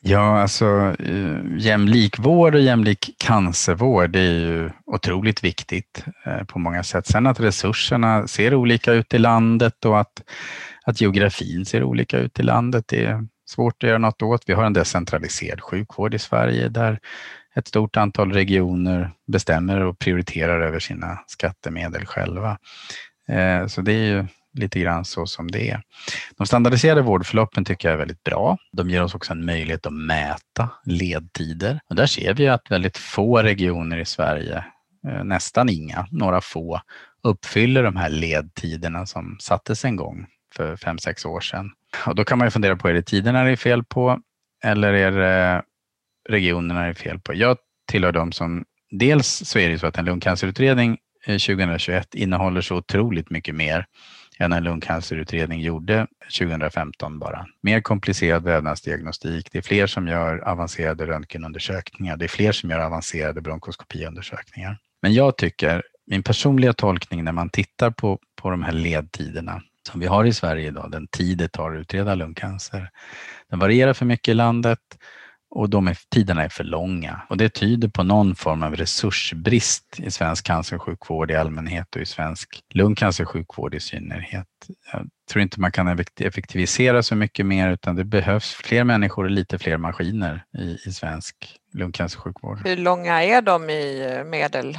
[0.01, 6.05] Ja, alltså eh, jämlik vård och jämlik cancervård det är ju otroligt viktigt
[6.47, 7.07] på många sätt.
[7.07, 10.23] Sen att resurserna ser olika ut i landet och att,
[10.85, 14.43] att geografin ser olika ut i landet, det är svårt att göra något åt.
[14.47, 17.01] Vi har en decentraliserad sjukvård i Sverige där
[17.55, 22.59] ett stort antal regioner bestämmer och prioriterar över sina skattemedel själva.
[23.29, 25.83] Eh, så det är ju lite grann så som det är.
[26.37, 28.59] De standardiserade vårdförloppen tycker jag är väldigt bra.
[28.73, 31.81] De ger oss också en möjlighet att mäta ledtider.
[31.89, 34.65] Och där ser vi att väldigt få regioner i Sverige,
[35.09, 36.81] eh, nästan inga, några få,
[37.23, 41.71] uppfyller de här ledtiderna som sattes en gång för fem sex år sedan.
[42.07, 44.21] Och då kan man ju fundera på, är det tiderna det är fel på
[44.65, 45.63] eller är det
[46.29, 47.35] regionerna är fel på?
[47.35, 47.57] Jag
[47.91, 52.77] tillhör dem som, dels så är det så att en lungcancerutredning eh, 2021 innehåller så
[52.77, 53.87] otroligt mycket mer
[54.39, 56.07] än en lungcancerutredning gjorde
[56.39, 57.47] 2015 bara.
[57.63, 59.49] Mer komplicerad vävnadsdiagnostik.
[59.53, 62.17] Det är fler som gör avancerade röntgenundersökningar.
[62.17, 64.79] Det är fler som gör avancerade bronkoskopiundersökningar.
[65.03, 70.01] Men jag tycker, min personliga tolkning när man tittar på, på de här ledtiderna som
[70.01, 72.91] vi har i Sverige idag, den tid det tar att utreda lungcancer,
[73.51, 74.79] den varierar för mycket i landet
[75.55, 80.01] och de är, tiderna är för långa och det tyder på någon form av resursbrist
[80.01, 84.47] i svensk cancersjukvård i allmänhet och i svensk lungcancersjukvård i synnerhet.
[84.93, 89.31] Jag tror inte man kan effektivisera så mycket mer utan det behövs fler människor och
[89.31, 91.37] lite fler maskiner i, i svensk
[91.73, 92.59] lungcancersjukvård.
[92.65, 94.79] Hur långa är de i eh, medel?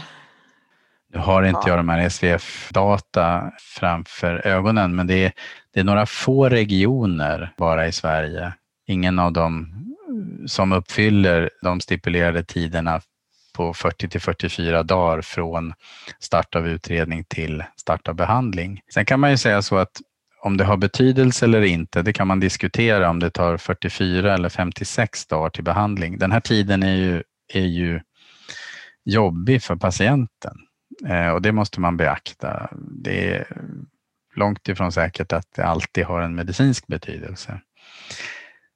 [1.14, 5.32] Nu har inte jag de här SVF-data framför ögonen men det är,
[5.74, 8.54] det är några få regioner bara i Sverige.
[8.88, 9.84] Ingen av dem
[10.48, 13.02] som uppfyller de stipulerade tiderna
[13.54, 15.74] på 40 till 44 dagar från
[16.20, 18.82] start av utredning till start av behandling.
[18.94, 20.02] Sen kan man ju säga så att
[20.42, 24.50] om det har betydelse eller inte, det kan man diskutera om det tar 44 eller
[24.50, 26.18] 56 dagar till behandling.
[26.18, 27.24] Den här tiden är ju,
[27.54, 28.02] är ju
[29.06, 30.58] jobbig för patienten
[31.08, 32.70] eh, och det måste man beakta.
[33.04, 33.48] Det är
[34.36, 37.62] långt ifrån säkert att det alltid har en medicinsk betydelse.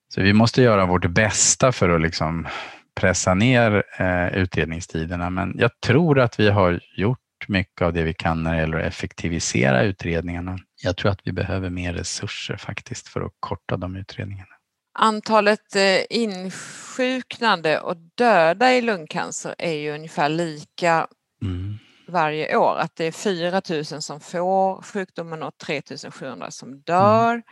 [0.10, 2.48] Så vi måste göra vårt bästa för att liksom
[2.96, 8.14] pressa ner eh, utredningstiderna, men jag tror att vi har gjort mycket av det vi
[8.14, 10.58] kan när det gäller att effektivisera utredningarna.
[10.84, 14.54] Jag tror att vi behöver mer resurser faktiskt för att korta de utredningarna.
[15.00, 21.08] Antalet eh, insjuknande och döda i lungcancer är ju ungefär lika
[21.42, 21.78] mm.
[22.08, 22.76] varje år.
[22.78, 25.82] Att det är 4 000 som får sjukdomen och 3
[26.12, 27.32] 700 som dör.
[27.32, 27.44] Mm.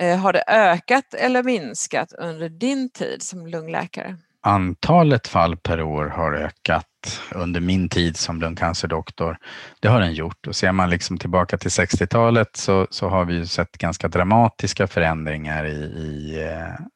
[0.00, 4.16] Eh, har det ökat eller minskat under din tid som lungläkare?
[4.42, 6.86] Antalet fall per år har ökat
[7.34, 9.36] under min tid som lungcancerdoktor.
[9.80, 13.46] Det har den gjort och ser man liksom tillbaka till 60-talet så, så har vi
[13.46, 16.86] sett ganska dramatiska förändringar i, i eh,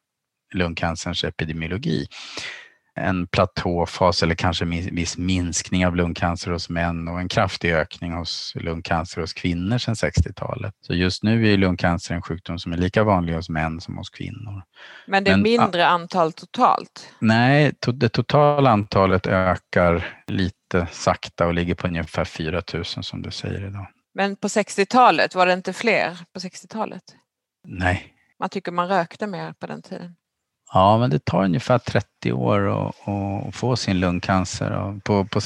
[0.53, 2.07] lungcancerns epidemiologi
[2.95, 8.53] en platåfas eller kanske viss minskning av lungcancer hos män och en kraftig ökning hos
[8.55, 10.73] lungcancer hos kvinnor sedan 60-talet.
[10.81, 14.09] Så just nu är lungcancer en sjukdom som är lika vanlig hos män som hos
[14.09, 14.63] kvinnor.
[15.07, 17.09] Men det är Men, mindre antal totalt?
[17.19, 23.31] Nej, det totala antalet ökar lite sakta och ligger på ungefär 4 000 som du
[23.31, 23.87] säger idag.
[24.13, 27.03] Men på 60-talet, var det inte fler på 60-talet?
[27.67, 28.11] Nej.
[28.39, 30.15] Man tycker man rökte mer på den tiden.
[30.73, 34.99] Ja, men det tar ungefär 30 år att, få sin lungcancer.
[35.03, 35.41] På, på,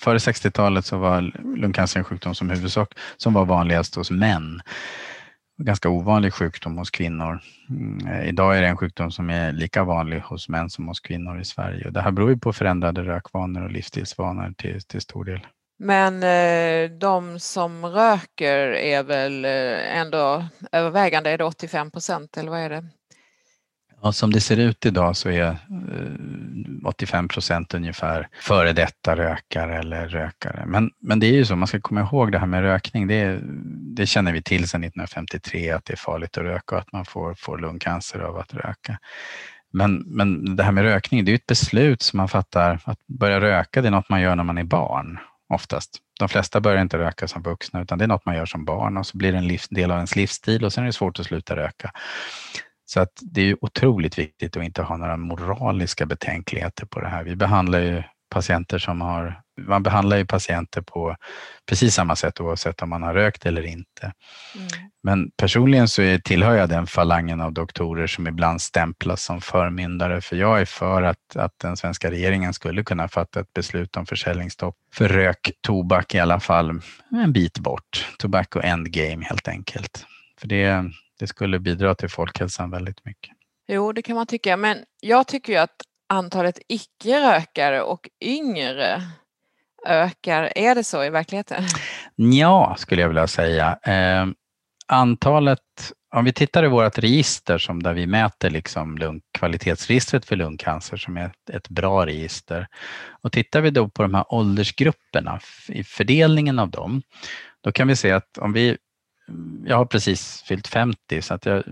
[0.00, 1.20] före 60-talet så var
[1.56, 4.60] lungcancer en sjukdom som huvudsak som var vanligast hos män.
[5.62, 7.40] Ganska ovanlig sjukdom hos kvinnor.
[7.70, 11.40] Mm, idag är det en sjukdom som är lika vanlig hos män som hos kvinnor
[11.40, 11.86] i Sverige.
[11.86, 15.46] Och det här beror ju på förändrade rökvanor och livsstilsvanor till, till stor del.
[15.78, 22.50] Men eh, de som röker är väl eh, ändå övervägande, är det 85 procent eller
[22.50, 22.84] vad är det?
[24.02, 25.56] Ja, som det ser ut idag så är eh,
[26.84, 30.64] 85 procent ungefär före detta rökare eller rökare.
[30.66, 33.06] Men, men det är ju så, man ska komma ihåg det här med rökning.
[33.06, 33.40] Det,
[33.96, 37.04] det känner vi till sedan 1953 att det är farligt att röka och att man
[37.04, 38.98] får, får lungcancer av att röka.
[39.72, 42.80] Men, men det här med rökning, det är ett beslut som man fattar.
[42.84, 45.98] Att börja röka, det är något man gör när man är barn oftast.
[46.18, 48.96] De flesta börjar inte röka som vuxna utan det är något man gör som barn
[48.96, 51.26] och så blir det en del av ens livsstil och sen är det svårt att
[51.26, 51.92] sluta röka.
[52.92, 57.24] Så att det är otroligt viktigt att inte ha några moraliska betänkligheter på det här.
[57.24, 61.16] Vi behandlar ju patienter som har, man behandlar ju patienter på
[61.68, 64.12] precis samma sätt oavsett om man har rökt eller inte.
[64.56, 64.68] Mm.
[65.02, 70.20] Men personligen så är, tillhör jag den falangen av doktorer som ibland stämplas som förmyndare
[70.20, 74.06] för jag är för att, att den svenska regeringen skulle kunna fatta ett beslut om
[74.06, 76.80] försäljningsstopp för rök, tobak i alla fall
[77.10, 78.08] en bit bort.
[78.18, 80.06] Tobacco endgame helt enkelt.
[80.40, 80.84] För det,
[81.20, 83.36] det skulle bidra till folkhälsan väldigt mycket.
[83.68, 85.76] Jo, det kan man tycka, men jag tycker ju att
[86.08, 89.02] antalet icke-rökare och yngre
[89.86, 90.52] ökar.
[90.56, 91.64] Är det så i verkligheten?
[92.16, 93.78] Ja, skulle jag vilja säga.
[93.82, 94.26] Eh,
[94.86, 100.36] antalet, om vi tittar i vårt register som där vi mäter liksom lung, kvalitetsregistret för
[100.36, 102.66] lungcancer som är ett, ett, bra register
[103.22, 107.02] och tittar vi då på de här åldersgrupperna i fördelningen av dem,
[107.60, 108.76] då kan vi se att om vi
[109.64, 111.64] jag har precis fyllt 50 så att jag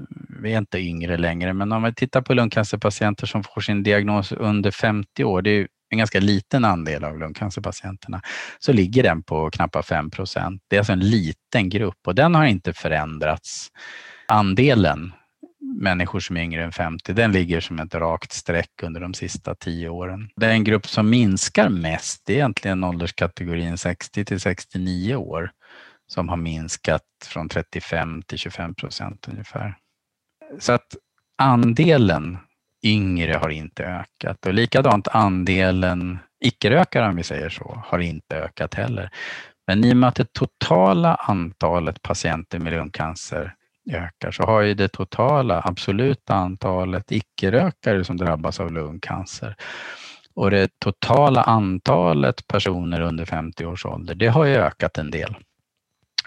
[0.44, 1.52] är inte yngre längre.
[1.52, 5.68] Men om vi tittar på lungcancerpatienter som får sin diagnos under 50 år, det är
[5.90, 8.22] en ganska liten andel av lungcancerpatienterna,
[8.58, 10.62] så ligger den på knappt 5 procent.
[10.68, 13.68] Det är alltså en liten grupp och den har inte förändrats.
[14.28, 15.12] Andelen
[15.60, 19.54] människor som är yngre än 50, den ligger som ett rakt streck under de sista
[19.54, 20.28] tio åren.
[20.36, 25.50] Den grupp som minskar mest, är egentligen ålderskategorin 60 till 69 år
[26.08, 29.76] som har minskat från 35 till 25 procent ungefär.
[30.58, 30.96] Så att
[31.38, 32.38] andelen
[32.84, 38.74] yngre har inte ökat och likadant andelen icke-rökare om vi säger så har inte ökat
[38.74, 39.10] heller.
[39.66, 43.54] Men i och med att det totala antalet patienter med lungcancer
[43.92, 49.56] ökar så har ju det totala absoluta antalet icke-rökare som drabbas av lungcancer
[50.34, 55.36] och det totala antalet personer under 50 års ålder, det har ju ökat en del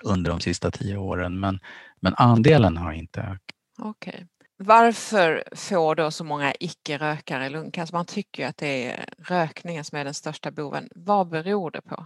[0.04, 1.39] under de sista tio åren.
[1.39, 1.60] Men
[1.99, 3.56] Men andelen har inte ökat.
[3.80, 4.14] Okej.
[4.14, 4.28] Okay.
[4.64, 7.82] Varför får då så många icke-rökare lungcancer?
[7.82, 10.89] Alltså, man tycker ju att det är rökningen som är den största boven.
[10.95, 12.06] Vad beror det på?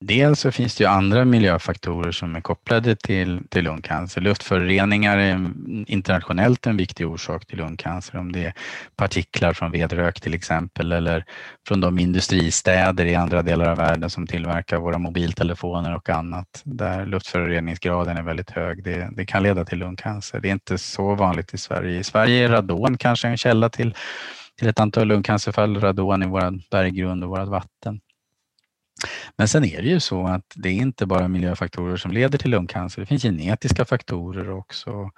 [0.00, 4.20] Dels så finns det ju andra miljöfaktorer som är kopplade till, till lungcancer.
[4.20, 5.50] Luftföroreningar är
[5.86, 8.52] internationellt en viktig orsak till lungcancer, om det är
[8.96, 11.24] partiklar från vedrök till exempel eller
[11.68, 17.06] från de industristäder i andra delar av världen som tillverkar våra mobiltelefoner och annat där
[17.06, 18.84] luftföroreningsgraden är väldigt hög.
[18.84, 20.40] Det, det kan leda till lungcancer.
[20.40, 21.98] Det är inte så vanligt i Sverige.
[21.98, 23.94] I Sverige är radon kanske en källa till,
[24.58, 28.00] till ett antal lungcancerfall, radon i vår berggrund och vårt vatten.
[29.36, 32.50] Men sen är det ju så att det är inte bara miljöfaktorer som leder till
[32.50, 33.00] lungcancer.
[33.00, 35.10] Det finns genetiska faktorer också.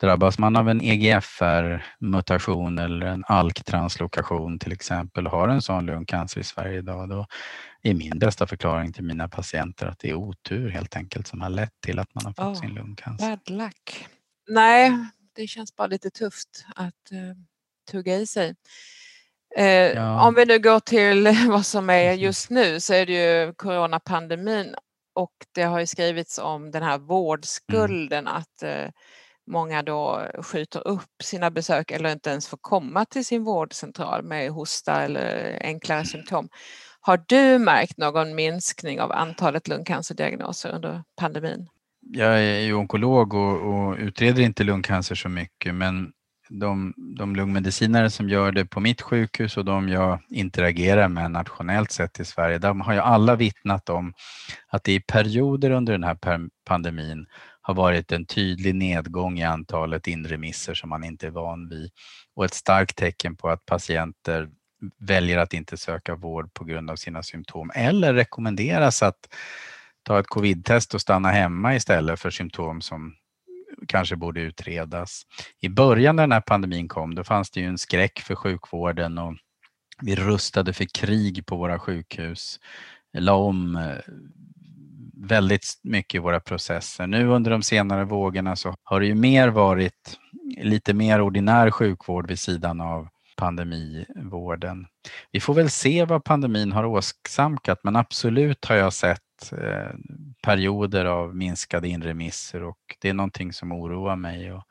[0.00, 6.40] Drabbas man av en EGFR-mutation eller en ALK-translokation till exempel och har en sån lungcancer
[6.40, 7.26] i Sverige idag, då
[7.82, 11.50] är min bästa förklaring till mina patienter att det är otur helt enkelt som har
[11.50, 13.28] lett till att man har fått oh, sin lungcancer.
[13.28, 14.06] Bad luck.
[14.48, 14.92] Nej,
[15.34, 17.34] det känns bara lite tufft att uh,
[17.90, 18.54] tugga i sig.
[19.58, 20.26] Eh, ja.
[20.26, 24.74] Om vi nu går till vad som är just nu så är det ju coronapandemin
[25.14, 28.34] och det har ju skrivits om den här vårdskulden mm.
[28.34, 28.90] att eh,
[29.46, 34.50] många då skjuter upp sina besök eller inte ens får komma till sin vårdcentral med
[34.50, 36.48] hosta eller enklare symptom.
[37.00, 41.68] Har du märkt någon minskning av antalet lungcancerdiagnoser under pandemin?
[42.00, 46.12] Jag är ju onkolog och, och utreder inte lungcancer så mycket men
[46.48, 51.90] de, de lungmedicinare som gör det på mitt sjukhus och de jag interagerar med nationellt
[51.90, 54.12] sett i Sverige, de har ju alla vittnat om
[54.68, 56.18] att det i perioder under den här
[56.64, 57.26] pandemin
[57.60, 61.90] har varit en tydlig nedgång i antalet inremisser som man inte är van vid
[62.34, 64.48] och ett starkt tecken på att patienter
[65.00, 69.28] väljer att inte söka vård på grund av sina symptom eller rekommenderas att
[70.02, 73.14] ta ett covidtest och stanna hemma istället för symptom som
[73.88, 75.22] kanske borde utredas.
[75.60, 79.18] I början när den här pandemin kom, då fanns det ju en skräck för sjukvården
[79.18, 79.34] och
[80.02, 82.60] vi rustade för krig på våra sjukhus,
[83.18, 84.14] la om eh,
[85.26, 87.06] väldigt mycket i våra processer.
[87.06, 90.18] Nu under de senare vågorna så har det ju mer varit
[90.62, 94.86] lite mer ordinär sjukvård vid sidan av pandemivården.
[95.32, 99.22] Vi får väl se vad pandemin har åsamkat men absolut har jag sett
[99.52, 99.90] eh,
[100.42, 104.52] perioder av minskade inremisser och det är någonting som oroar mig.
[104.52, 104.64] Och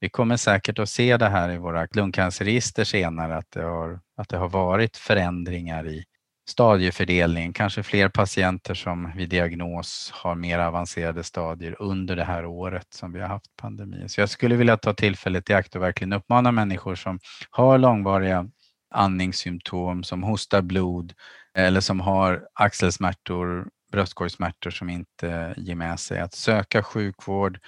[0.00, 4.28] vi kommer säkert att se det här i våra lungcancerregister senare att det, har, att
[4.28, 6.04] det har varit förändringar i
[6.48, 7.52] stadiefördelningen.
[7.52, 13.12] kanske fler patienter som vid diagnos har mer avancerade stadier under det här året som
[13.12, 14.08] vi har haft pandemi.
[14.08, 17.18] Så jag skulle vilja ta tillfället i akt och verkligen uppmana människor som
[17.50, 18.46] har långvariga
[18.94, 21.12] andningssymptom, som hostar blod
[21.54, 26.20] eller som har axelsmärtor bröstkorgssmärtor som inte ger med sig.
[26.20, 27.58] Att söka sjukvård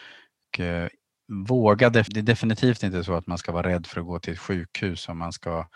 [0.53, 0.89] och eh,
[1.49, 1.91] våga.
[1.91, 4.39] Det är definitivt inte så att man ska vara rädd för att gå till ett
[4.39, 5.67] sjukhus om man ska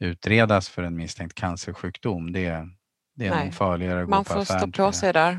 [0.00, 2.32] utredas för en misstänkt cancersjukdom.
[2.32, 2.68] Det,
[3.16, 5.38] det är Nej, nog farligare att man gå på Man får stå på sig där.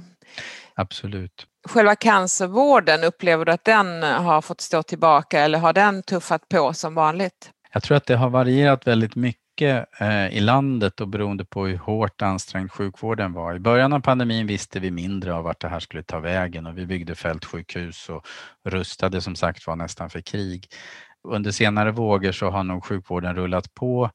[0.75, 1.47] Absolut.
[1.67, 6.73] Själva cancervården, upplever du att den har fått stå tillbaka eller har den tuffat på
[6.73, 7.51] som vanligt?
[7.73, 11.65] Jag tror att det har varierat väldigt mycket mycket eh, i landet och beroende på
[11.65, 13.55] hur hårt ansträngd sjukvården var.
[13.55, 16.77] I början av pandemin visste vi mindre av vart det här skulle ta vägen och
[16.77, 18.25] vi byggde fältsjukhus och
[18.65, 20.67] rustade som sagt var nästan för krig.
[21.23, 24.11] Under senare vågor så har nog sjukvården rullat på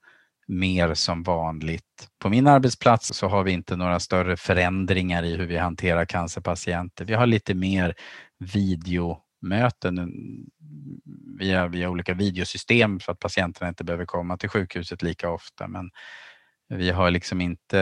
[0.49, 2.09] mer som vanligt.
[2.19, 7.05] På min arbetsplats så har vi inte några större förändringar i hur vi hanterar cancerpatienter.
[7.05, 7.95] Vi har lite mer
[8.39, 10.11] videomöten
[11.43, 15.69] via, via olika videosystem så att patienterna inte behöver komma till sjukhuset lika ofta.
[15.69, 15.91] Men
[16.69, 17.81] vi har liksom inte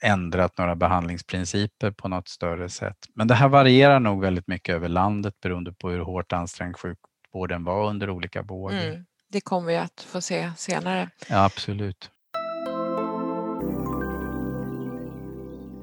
[0.00, 2.96] ändrat några behandlingsprinciper på något större sätt.
[3.14, 7.64] Men det här varierar nog väldigt mycket över landet beroende på hur hårt ansträngd sjukvården
[7.64, 8.78] var under olika vågor.
[8.78, 11.10] Mm, det kommer vi att få se senare.
[11.28, 12.10] Ja, absolut.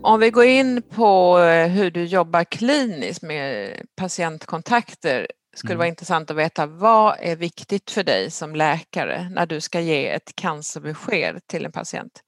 [0.01, 5.27] Om vi går in på eh, hur du jobbar kliniskt med patientkontakter
[5.59, 5.77] skulle mm.
[5.77, 10.07] vara intressant att veta vad är viktigt för dig som läkare när du ska ge
[10.07, 12.23] ett cancerbesked till en patient?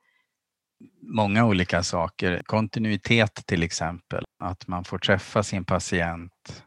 [1.01, 2.41] Många olika saker.
[2.45, 6.63] Kontinuitet till exempel, att man får träffa sin patient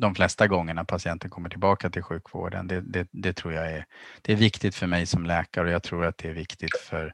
[0.00, 2.66] de flesta gångerna patienten kommer tillbaka till sjukvården.
[2.66, 3.84] Det, det, det, tror jag är,
[4.22, 7.12] det är viktigt för mig som läkare och jag tror att det är viktigt för,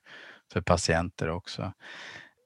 [0.53, 1.73] för patienter också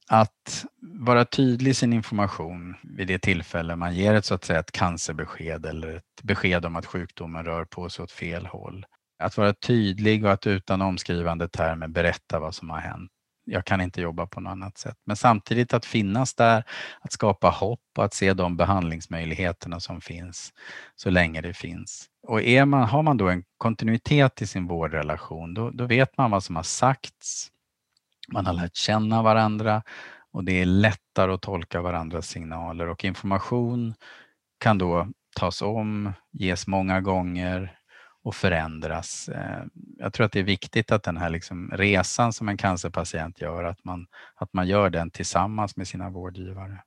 [0.09, 4.61] att vara tydlig i sin information vid det tillfälle man ger ett så att säga
[4.61, 8.87] ett cancerbesked eller ett besked om att sjukdomen rör på sig åt fel håll.
[9.19, 13.11] Att vara tydlig och att utan omskrivande termer berätta vad som har hänt.
[13.51, 14.97] jag kan inte jobba på något annat sätt.
[15.07, 16.65] Men samtidigt att finnas där,
[17.01, 20.53] att skapa hopp och att se de behandlingsmöjligheterna som finns
[20.97, 22.07] så länge det finns.
[22.27, 26.31] Och är man, har man då en kontinuitet i sin vårdrelation, då, då vet man
[26.31, 27.51] vad som har sagts,
[28.33, 29.83] man har lärt känna varandra
[30.33, 33.95] och det är lättare att tolka varandras signaler och information
[34.61, 37.79] kan då tas om, ges många gånger
[38.25, 39.29] och förändras.
[39.29, 39.65] Eh,
[39.99, 43.65] jag tror att det är viktigt att den här liksom resan som en cancerpatient gör,
[43.65, 46.83] att man, att man gör den tillsammans med sina vårdgivare.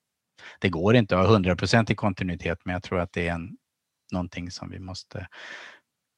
[0.59, 3.57] Det går inte att ha hundraprocentig kontinuitet, men jag tror att det är en,
[4.11, 5.27] någonting som vi måste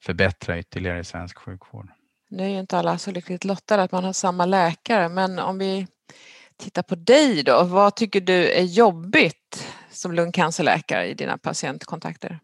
[0.04, 1.90] förbättra ytterligare i svensk sjukvård.
[2.34, 5.58] Nu är ju inte alla så lyckligt lottade att man har samma läkare, men om
[5.58, 5.88] vi
[6.58, 12.40] tittar på dig då, vad tycker du är jobbigt som lungcancerläkare i dina patientkontakter?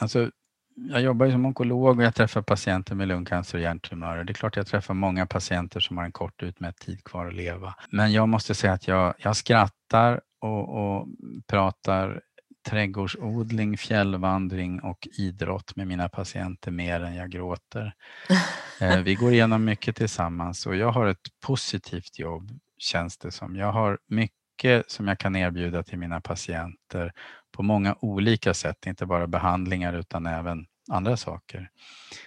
[0.00, 0.30] Alltså,
[0.76, 4.24] jag jobbar ju som onkolog och jag träffar patienter med lungcancer och hjärntumörer.
[4.24, 7.34] Det är klart jag träffar många patienter som har en kort utmätt tid kvar att
[7.34, 7.74] leva.
[7.90, 11.06] Men jag måste säga att jag, jag skrattar och, och
[11.46, 12.20] pratar
[12.64, 17.94] trädgårdsodling, fjällvandring och idrott med mina patienter mer än jag gråter.
[18.80, 23.56] Eh, vi går igenom mycket tillsammans och jag har ett positivt jobb känns det som.
[23.56, 27.12] Jag har mycket som jag kan erbjuda till mina patienter
[27.52, 31.68] på många olika sätt, inte bara behandlingar utan även andra saker.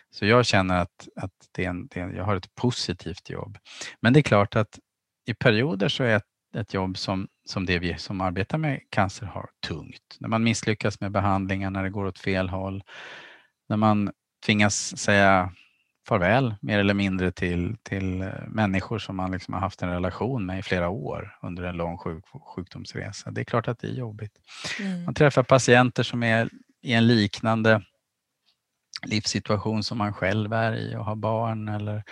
[0.10, 3.58] Så jag känner att, att det en, det är, jag har ett positivt jobb.
[4.02, 4.80] Men det är klart att
[5.26, 6.16] i perioder så är
[6.56, 10.18] ett, jobb som, som det vi som arbetar med cancer har tungt.
[10.20, 12.84] När man misslyckas med behandlingar, när det går åt fel håll,
[13.70, 14.12] när man
[14.46, 15.52] tvingas säga
[16.08, 20.46] farväl mer eller mindre till, till eh, människor som man liksom har haft en relation
[20.46, 22.26] med i flera år under en lång sjuk,
[22.56, 23.32] sjukdomsresa.
[23.32, 24.32] Det är klart att det är jobbigt.
[24.80, 25.04] Mm.
[25.04, 26.50] Man träffar patienter som är
[26.82, 27.82] i en liknande
[29.06, 32.04] livssituation som man själv är i och har barn eller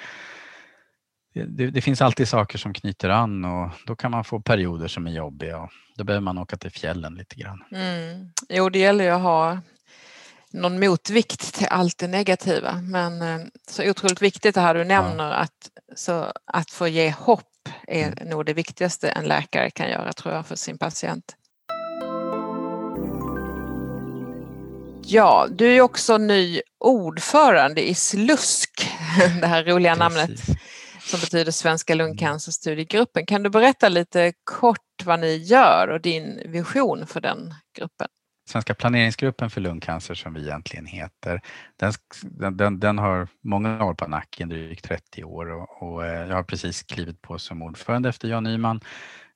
[1.35, 5.07] det, det, finns alltid saker som knyter an och då kan man få perioder som
[5.07, 7.63] är jobbiga och då behöver man åka till fjällen lite grann.
[7.71, 8.29] Mm.
[8.49, 9.59] Jo, det gäller ju att ha
[10.51, 12.73] någon motvikt till allt det negativa.
[12.81, 15.33] Men eh, så otroligt viktigt det här du nämner ja.
[15.33, 18.29] att, så att få ge hopp är mm.
[18.29, 21.35] nog det viktigaste en läkare kan göra tror jag för sin patient.
[25.07, 28.69] Ja, du är också ny ordförande i SLUSK,
[29.41, 29.99] det här roliga Precis.
[29.99, 30.59] namnet
[31.05, 33.25] som betyder Svenska lungcancerstudiegruppen.
[33.25, 38.07] Kan du berätta lite kort vad ni gör och din vision för den gruppen?
[38.49, 41.41] Svenska planeringsgruppen för lungcancer som vi egentligen heter,
[42.21, 46.35] den, den, den har många år på nacken, drygt 30 år och, och, eh, jag
[46.35, 48.81] har precis klivit på som ordförande efter Jan Nyman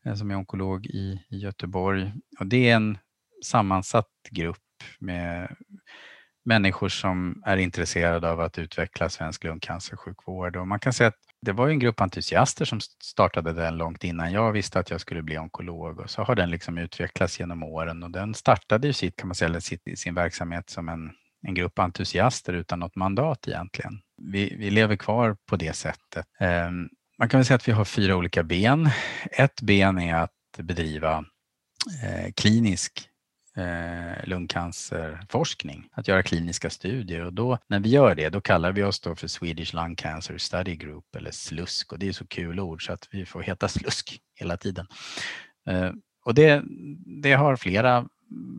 [0.05, 2.13] eh, som är onkolog i, i Göteborg.
[2.39, 2.97] Och det är en
[3.45, 4.57] sammansatt grupp
[4.99, 5.55] med
[6.45, 11.51] människor som är intresserade av att utveckla svensk lungcancersjukvård och man kan säga att det
[11.51, 15.21] var ju en grupp entusiaster som startade den långt innan jag visste att jag skulle
[15.21, 19.15] bli onkolog och så har den liksom utvecklats genom åren och den startade ju sitt,
[19.15, 21.11] kan man säga, sitt, sin verksamhet som en,
[21.47, 24.01] en grupp entusiaster utan något mandat egentligen.
[24.21, 26.25] Vi, vi lever kvar på det sättet.
[26.39, 28.89] Ehm, man kan väl säga att vi har fyra olika ben.
[29.31, 31.25] Ett ben är att bedriva
[32.03, 33.08] eh, klinisk
[33.59, 38.83] eh, lungcancerforskning, att göra kliniska studier och då när vi gör det, då kallar vi
[38.83, 42.59] oss då för Swedish Lung Cancer Study Group eller SLUSK och det är så kul
[42.59, 44.87] ord så att vi får heta SLUSK hela tiden.
[45.69, 45.91] Eh,
[46.25, 46.63] och det,
[47.21, 48.05] det har flera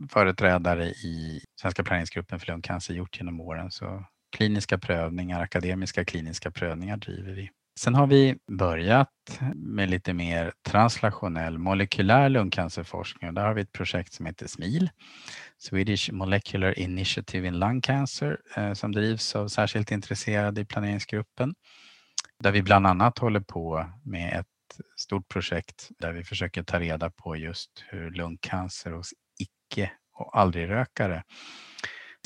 [0.09, 3.71] företrädare i Svenska planeringsgruppen för lungcancer gjort genom åren.
[3.71, 7.49] Så kliniska prövningar, akademiska kliniska prövningar driver vi.
[7.79, 13.71] Sen har vi börjat med lite mer translationell molekylär lungcancerforskning och där har vi ett
[13.71, 14.89] projekt som heter SMIL,
[15.57, 21.53] Swedish Molecular Initiative in Lung Cancer, eh, som drivs av särskilt intresserade i planeringsgruppen.
[22.39, 24.47] Där vi bland annat håller på med ett
[24.95, 31.23] stort projekt där vi försöker ta reda på just hur lungcancer hos icke och aldrig-rökare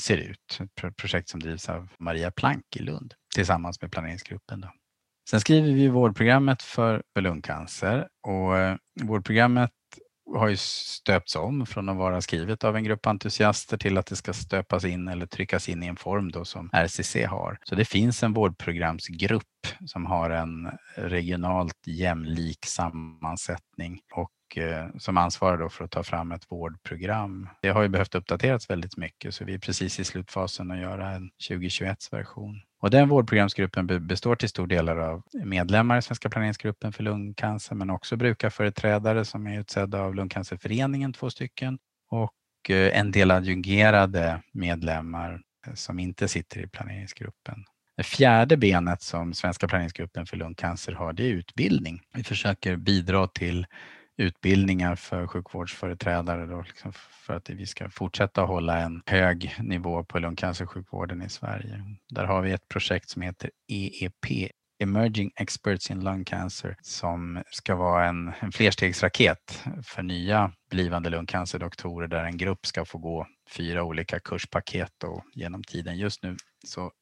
[0.02, 0.60] ser ut.
[0.60, 4.60] Ett projekt som drivs av Maria Plank i Lund tillsammans med planeringsgruppen.
[4.60, 4.72] Då.
[5.30, 9.70] Sen skriver vi vårdprogrammet för, för lungcancer och eh, vårdprogrammet
[10.34, 14.16] har ju stöpts om från att vara skrivet av en grupp entusiaster till att det
[14.16, 17.58] ska stöpas in eller tryckas in i en form då som RCC har.
[17.64, 19.42] Så det finns en vårdprogramsgrupp
[19.86, 26.32] som har en regionalt jämlik sammansättning och eh, som ansvarar då för att ta fram
[26.32, 27.48] ett vårdprogram.
[27.62, 31.10] Det har ju behövt uppdateras väldigt mycket så vi är precis i slutfasen att göra
[31.10, 32.60] en 2021 version.
[32.86, 37.90] Och den vårdprogramsgruppen består till stor del av medlemmar i Svenska planeringsgruppen för lungcancer men
[37.90, 41.78] också brukarföreträdare som är utsedda av Lungcancerföreningen, två stycken,
[42.10, 47.64] och eh, en del adjungerade medlemmar eh, som inte sitter i planeringsgruppen.
[47.96, 52.00] Det fjärde benet som Svenska planeringsgruppen för lungcancer har, det är utbildning.
[52.14, 53.66] Vi försöker bidra till
[54.16, 60.18] utbildningar för sjukvårdsföreträdare då, liksom för att vi ska fortsätta hålla en hög nivå på
[60.18, 61.84] lungcancersjukvården i Sverige.
[62.08, 67.76] Där har vi ett projekt som heter EEP, Emerging Experts in Lung Cancer, som ska
[67.76, 73.82] vara en, en flerstegsraket för nya blivande lungcancerdoktorer där en grupp ska få gå fyra
[73.82, 75.96] olika kurspaket då, genom tiden.
[75.96, 76.92] Just nu så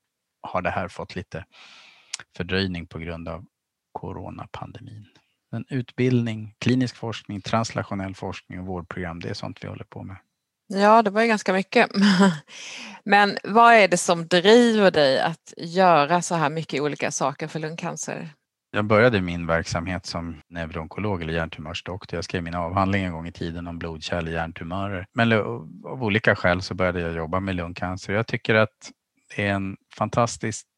[0.42, 1.44] har det här fått lite
[2.36, 3.44] fördröjning på grund av
[3.92, 5.06] coronapandemin.
[5.54, 10.16] Men utbildning, klinisk forskning, translationell forskning och vårdprogram, det är sånt vi håller på med.
[10.66, 11.90] Ja, det var ju ganska mycket.
[13.04, 17.58] Men vad är det som driver dig att göra så här mycket olika saker för
[17.58, 18.28] lungcancer?
[18.70, 22.16] Jag började min verksamhet som neuroonkolog eller hjärntumörsdoktor.
[22.16, 25.06] Jag skrev min avhandling en gång i tiden om blodkärl i hjärntumörer.
[25.12, 28.12] Men av olika skäl så började jag jobba med lungcancer.
[28.12, 28.90] Jag tycker att
[29.36, 30.68] det är en fantastiskt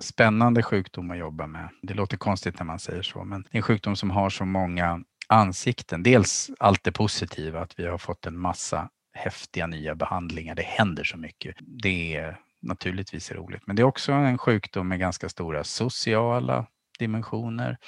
[0.00, 1.68] spännande sjukdom att jobba med.
[1.82, 4.44] Det låter konstigt när man säger så, men det är en sjukdom som har så
[4.44, 6.02] många ansikten.
[6.02, 10.54] Dels allt det positiva, att vi har fått en massa häftiga nya behandlingar.
[10.54, 11.56] Det händer så mycket.
[11.60, 16.66] Det är naturligtvis roligt, men det är också en sjukdom med ganska stora sociala
[16.98, 17.78] dimensioner.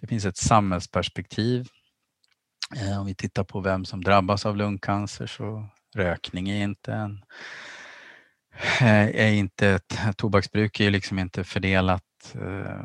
[0.00, 1.68] Det finns ett samhällsperspektiv.
[2.76, 7.24] Eh, om vi tittar på vem som drabbas av lungcancer så rökning är inte en
[8.80, 9.80] Eh, är inte,
[10.16, 12.02] tobaksbruk är liksom inte fördelat
[12.34, 12.84] eh,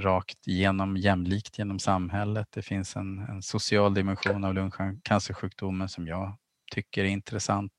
[0.00, 2.48] rakt igenom jämlikt genom samhället.
[2.50, 6.36] Det finns en, en social dimension av lungcancersjukdomen som jag
[6.72, 7.72] tycker är intressant.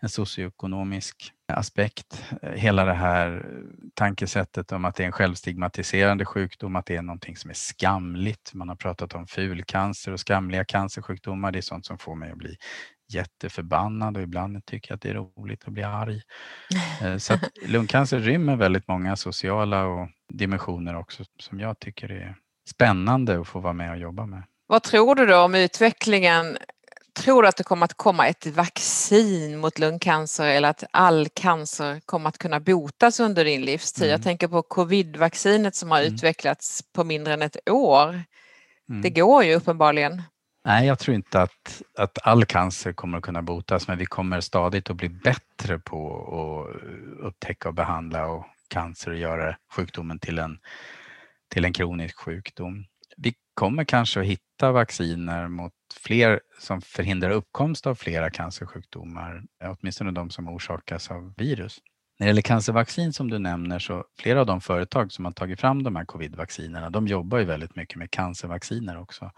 [0.00, 2.24] En socioekonomisk aspekt.
[2.42, 3.46] Eh, hela det här
[3.94, 8.54] tankesättet om att det är en självstigmatiserande sjukdom, att det är någonting som är skamligt.
[8.54, 11.52] Man har pratat om fulcancer och skamliga cancersjukdomar.
[11.52, 12.56] Det är sånt som får mig att bli
[13.08, 16.22] jätteförbannad och ibland tycker jag att det är roligt att bli arg.
[17.02, 22.36] Eh, så lungcancer rymmer väldigt många sociala och dimensioner också som jag tycker är
[22.68, 24.42] spännande att få vara med och jobba med.
[24.66, 26.58] Vad tror du då om utvecklingen?
[27.16, 32.00] Tror du att det kommer att komma ett vaccin mot lungcancer eller att all cancer
[32.06, 34.04] kommer att kunna botas under din livstid?
[34.04, 34.12] Mm.
[34.12, 36.14] Jag tänker på covid-vaccinet som har mm.
[36.14, 38.22] utvecklats på mindre än ett år.
[38.88, 39.02] Mm.
[39.02, 40.22] Det går ju uppenbarligen.
[40.66, 44.40] Nej, jag tror inte att, att all cancer kommer att kunna botas, men vi kommer
[44.40, 50.38] stadigt att bli bättre på att upptäcka och behandla och cancer och göra sjukdomen till
[50.38, 50.58] en,
[51.54, 52.84] till en kronisk sjukdom.
[53.16, 60.10] Vi kommer kanske att hitta vacciner mot fler som förhindrar uppkomst av flera cancersjukdomar, åtminstone
[60.10, 61.78] de som orsakas av virus.
[62.18, 65.60] När det gäller cancervaccin som du nämner så flera av de företag som har tagit
[65.60, 69.30] fram de här covidvaccinerna, de jobbar ju väldigt mycket med cancervacciner också.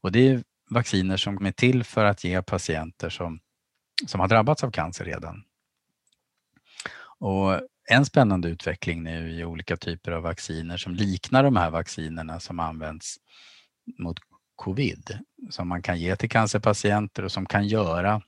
[0.00, 3.40] Och det är vacciner som är till för att ge patienter som,
[4.06, 5.44] som har drabbats av cancer redan.
[7.20, 7.60] Och
[7.90, 12.60] en spännande utveckling nu i olika typer av vacciner som liknar de här vaccinerna som
[12.60, 13.16] används
[13.98, 14.18] mot
[14.56, 15.18] covid,
[15.50, 18.22] som man kan ge till cancerpatienter och som kan göra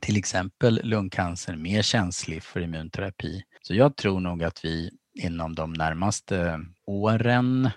[0.00, 3.42] till exempel lungcancer mer känslig för immunterapi.
[3.62, 7.70] Så jag tror nog att vi inom de närmaste åren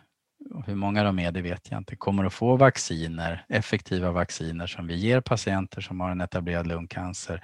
[0.66, 4.88] hur många de är, det vet jag inte, kommer att få vacciner, effektiva vacciner som
[4.88, 7.43] vi ger patienter som har en etablerad lungcancer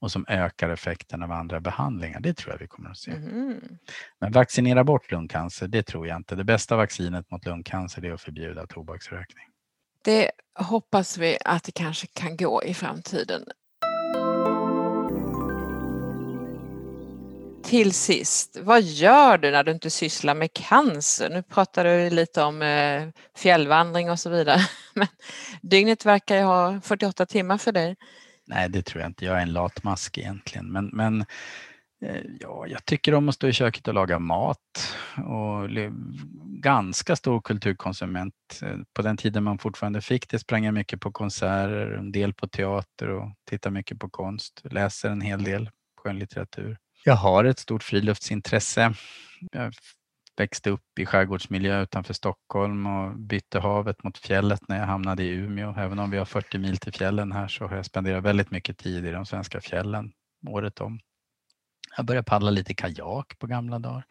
[0.00, 2.20] och som ökar effekten av andra behandlingar.
[2.20, 3.10] Det tror jag vi kommer att se.
[3.10, 3.60] Mm.
[4.20, 6.34] Men vaccinera bort lungcancer, det tror jag inte.
[6.34, 9.44] Det bästa vaccinet mot lungcancer är att förbjuda tobaksrökning.
[10.04, 13.42] Det hoppas vi att det kanske kan gå i framtiden.
[17.68, 21.30] Till sist, vad gör du när du inte sysslar med cancer?
[21.30, 24.60] Nu pratar du lite om eh, fjällvandring och så vidare,
[24.94, 25.06] men
[25.62, 27.96] dygnet verkar ju ha 48 timmar för dig.
[28.46, 29.24] Nej, det tror jag inte.
[29.24, 31.20] Jag är en latmask egentligen, men, men
[32.04, 35.68] eh, ja, jag tycker om att stå i köket och laga mat och
[36.44, 38.34] ganska stor kulturkonsument.
[38.62, 42.34] Eh, på den tiden man fortfarande fick det sprang jag mycket på konserter, en del
[42.34, 46.78] på teater och tittar mycket på konst, läser en hel del skönlitteratur.
[47.04, 48.94] Jag har ett stort friluftsintresse.
[49.52, 49.74] Jag
[50.36, 55.28] växte upp i skärgårdsmiljö utanför Stockholm och bytte havet mot fjället när jag hamnade i
[55.28, 55.74] Umeå.
[55.78, 58.78] Även om vi har 40 mil till fjällen här så har jag spenderat väldigt mycket
[58.78, 60.12] tid i de svenska fjällen
[60.46, 61.00] året om.
[61.96, 64.04] Jag började paddla lite kajak på gamla dagar.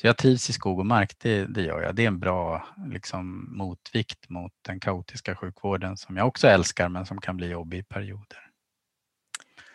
[0.00, 1.94] Så jag trivs i skog och mark, det, det gör jag.
[1.94, 7.06] Det är en bra liksom, motvikt mot den kaotiska sjukvården som jag också älskar men
[7.06, 8.45] som kan bli jobbig i perioder.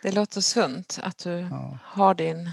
[0.01, 1.77] Det låter sunt att du ja.
[1.83, 2.49] har din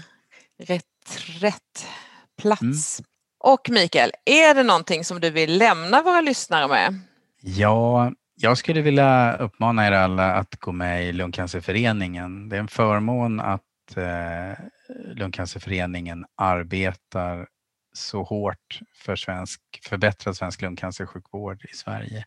[0.57, 2.99] reträttplats.
[2.99, 3.09] Mm.
[3.39, 6.99] Och Mikael, är det någonting som du vill lämna våra lyssnare med?
[7.41, 12.49] Ja, jag skulle vilja uppmana er alla att gå med i Lungcancerföreningen.
[12.49, 14.65] Det är en förmån att eh,
[15.15, 17.47] Lungcancerföreningen arbetar
[17.93, 22.25] så hårt för svensk, förbättrad svensk lungcancersjukvård i Sverige.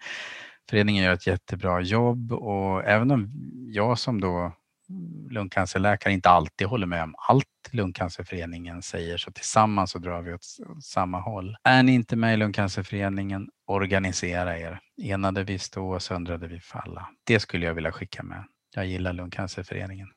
[0.70, 3.31] Föreningen gör ett jättebra jobb och även om
[3.68, 4.53] jag som då
[4.93, 5.30] Mm.
[5.30, 10.45] lungcancerläkare inte alltid håller med om allt Lungcancerföreningen säger så tillsammans så drar vi åt
[10.84, 11.57] samma håll.
[11.64, 14.80] Är ni inte med i Lungcancerföreningen, organisera er.
[15.03, 17.09] Enade vi stå, söndrade vi falla.
[17.24, 18.45] Det skulle jag vilja skicka med.
[18.74, 20.09] Jag gillar Lungcancerföreningen.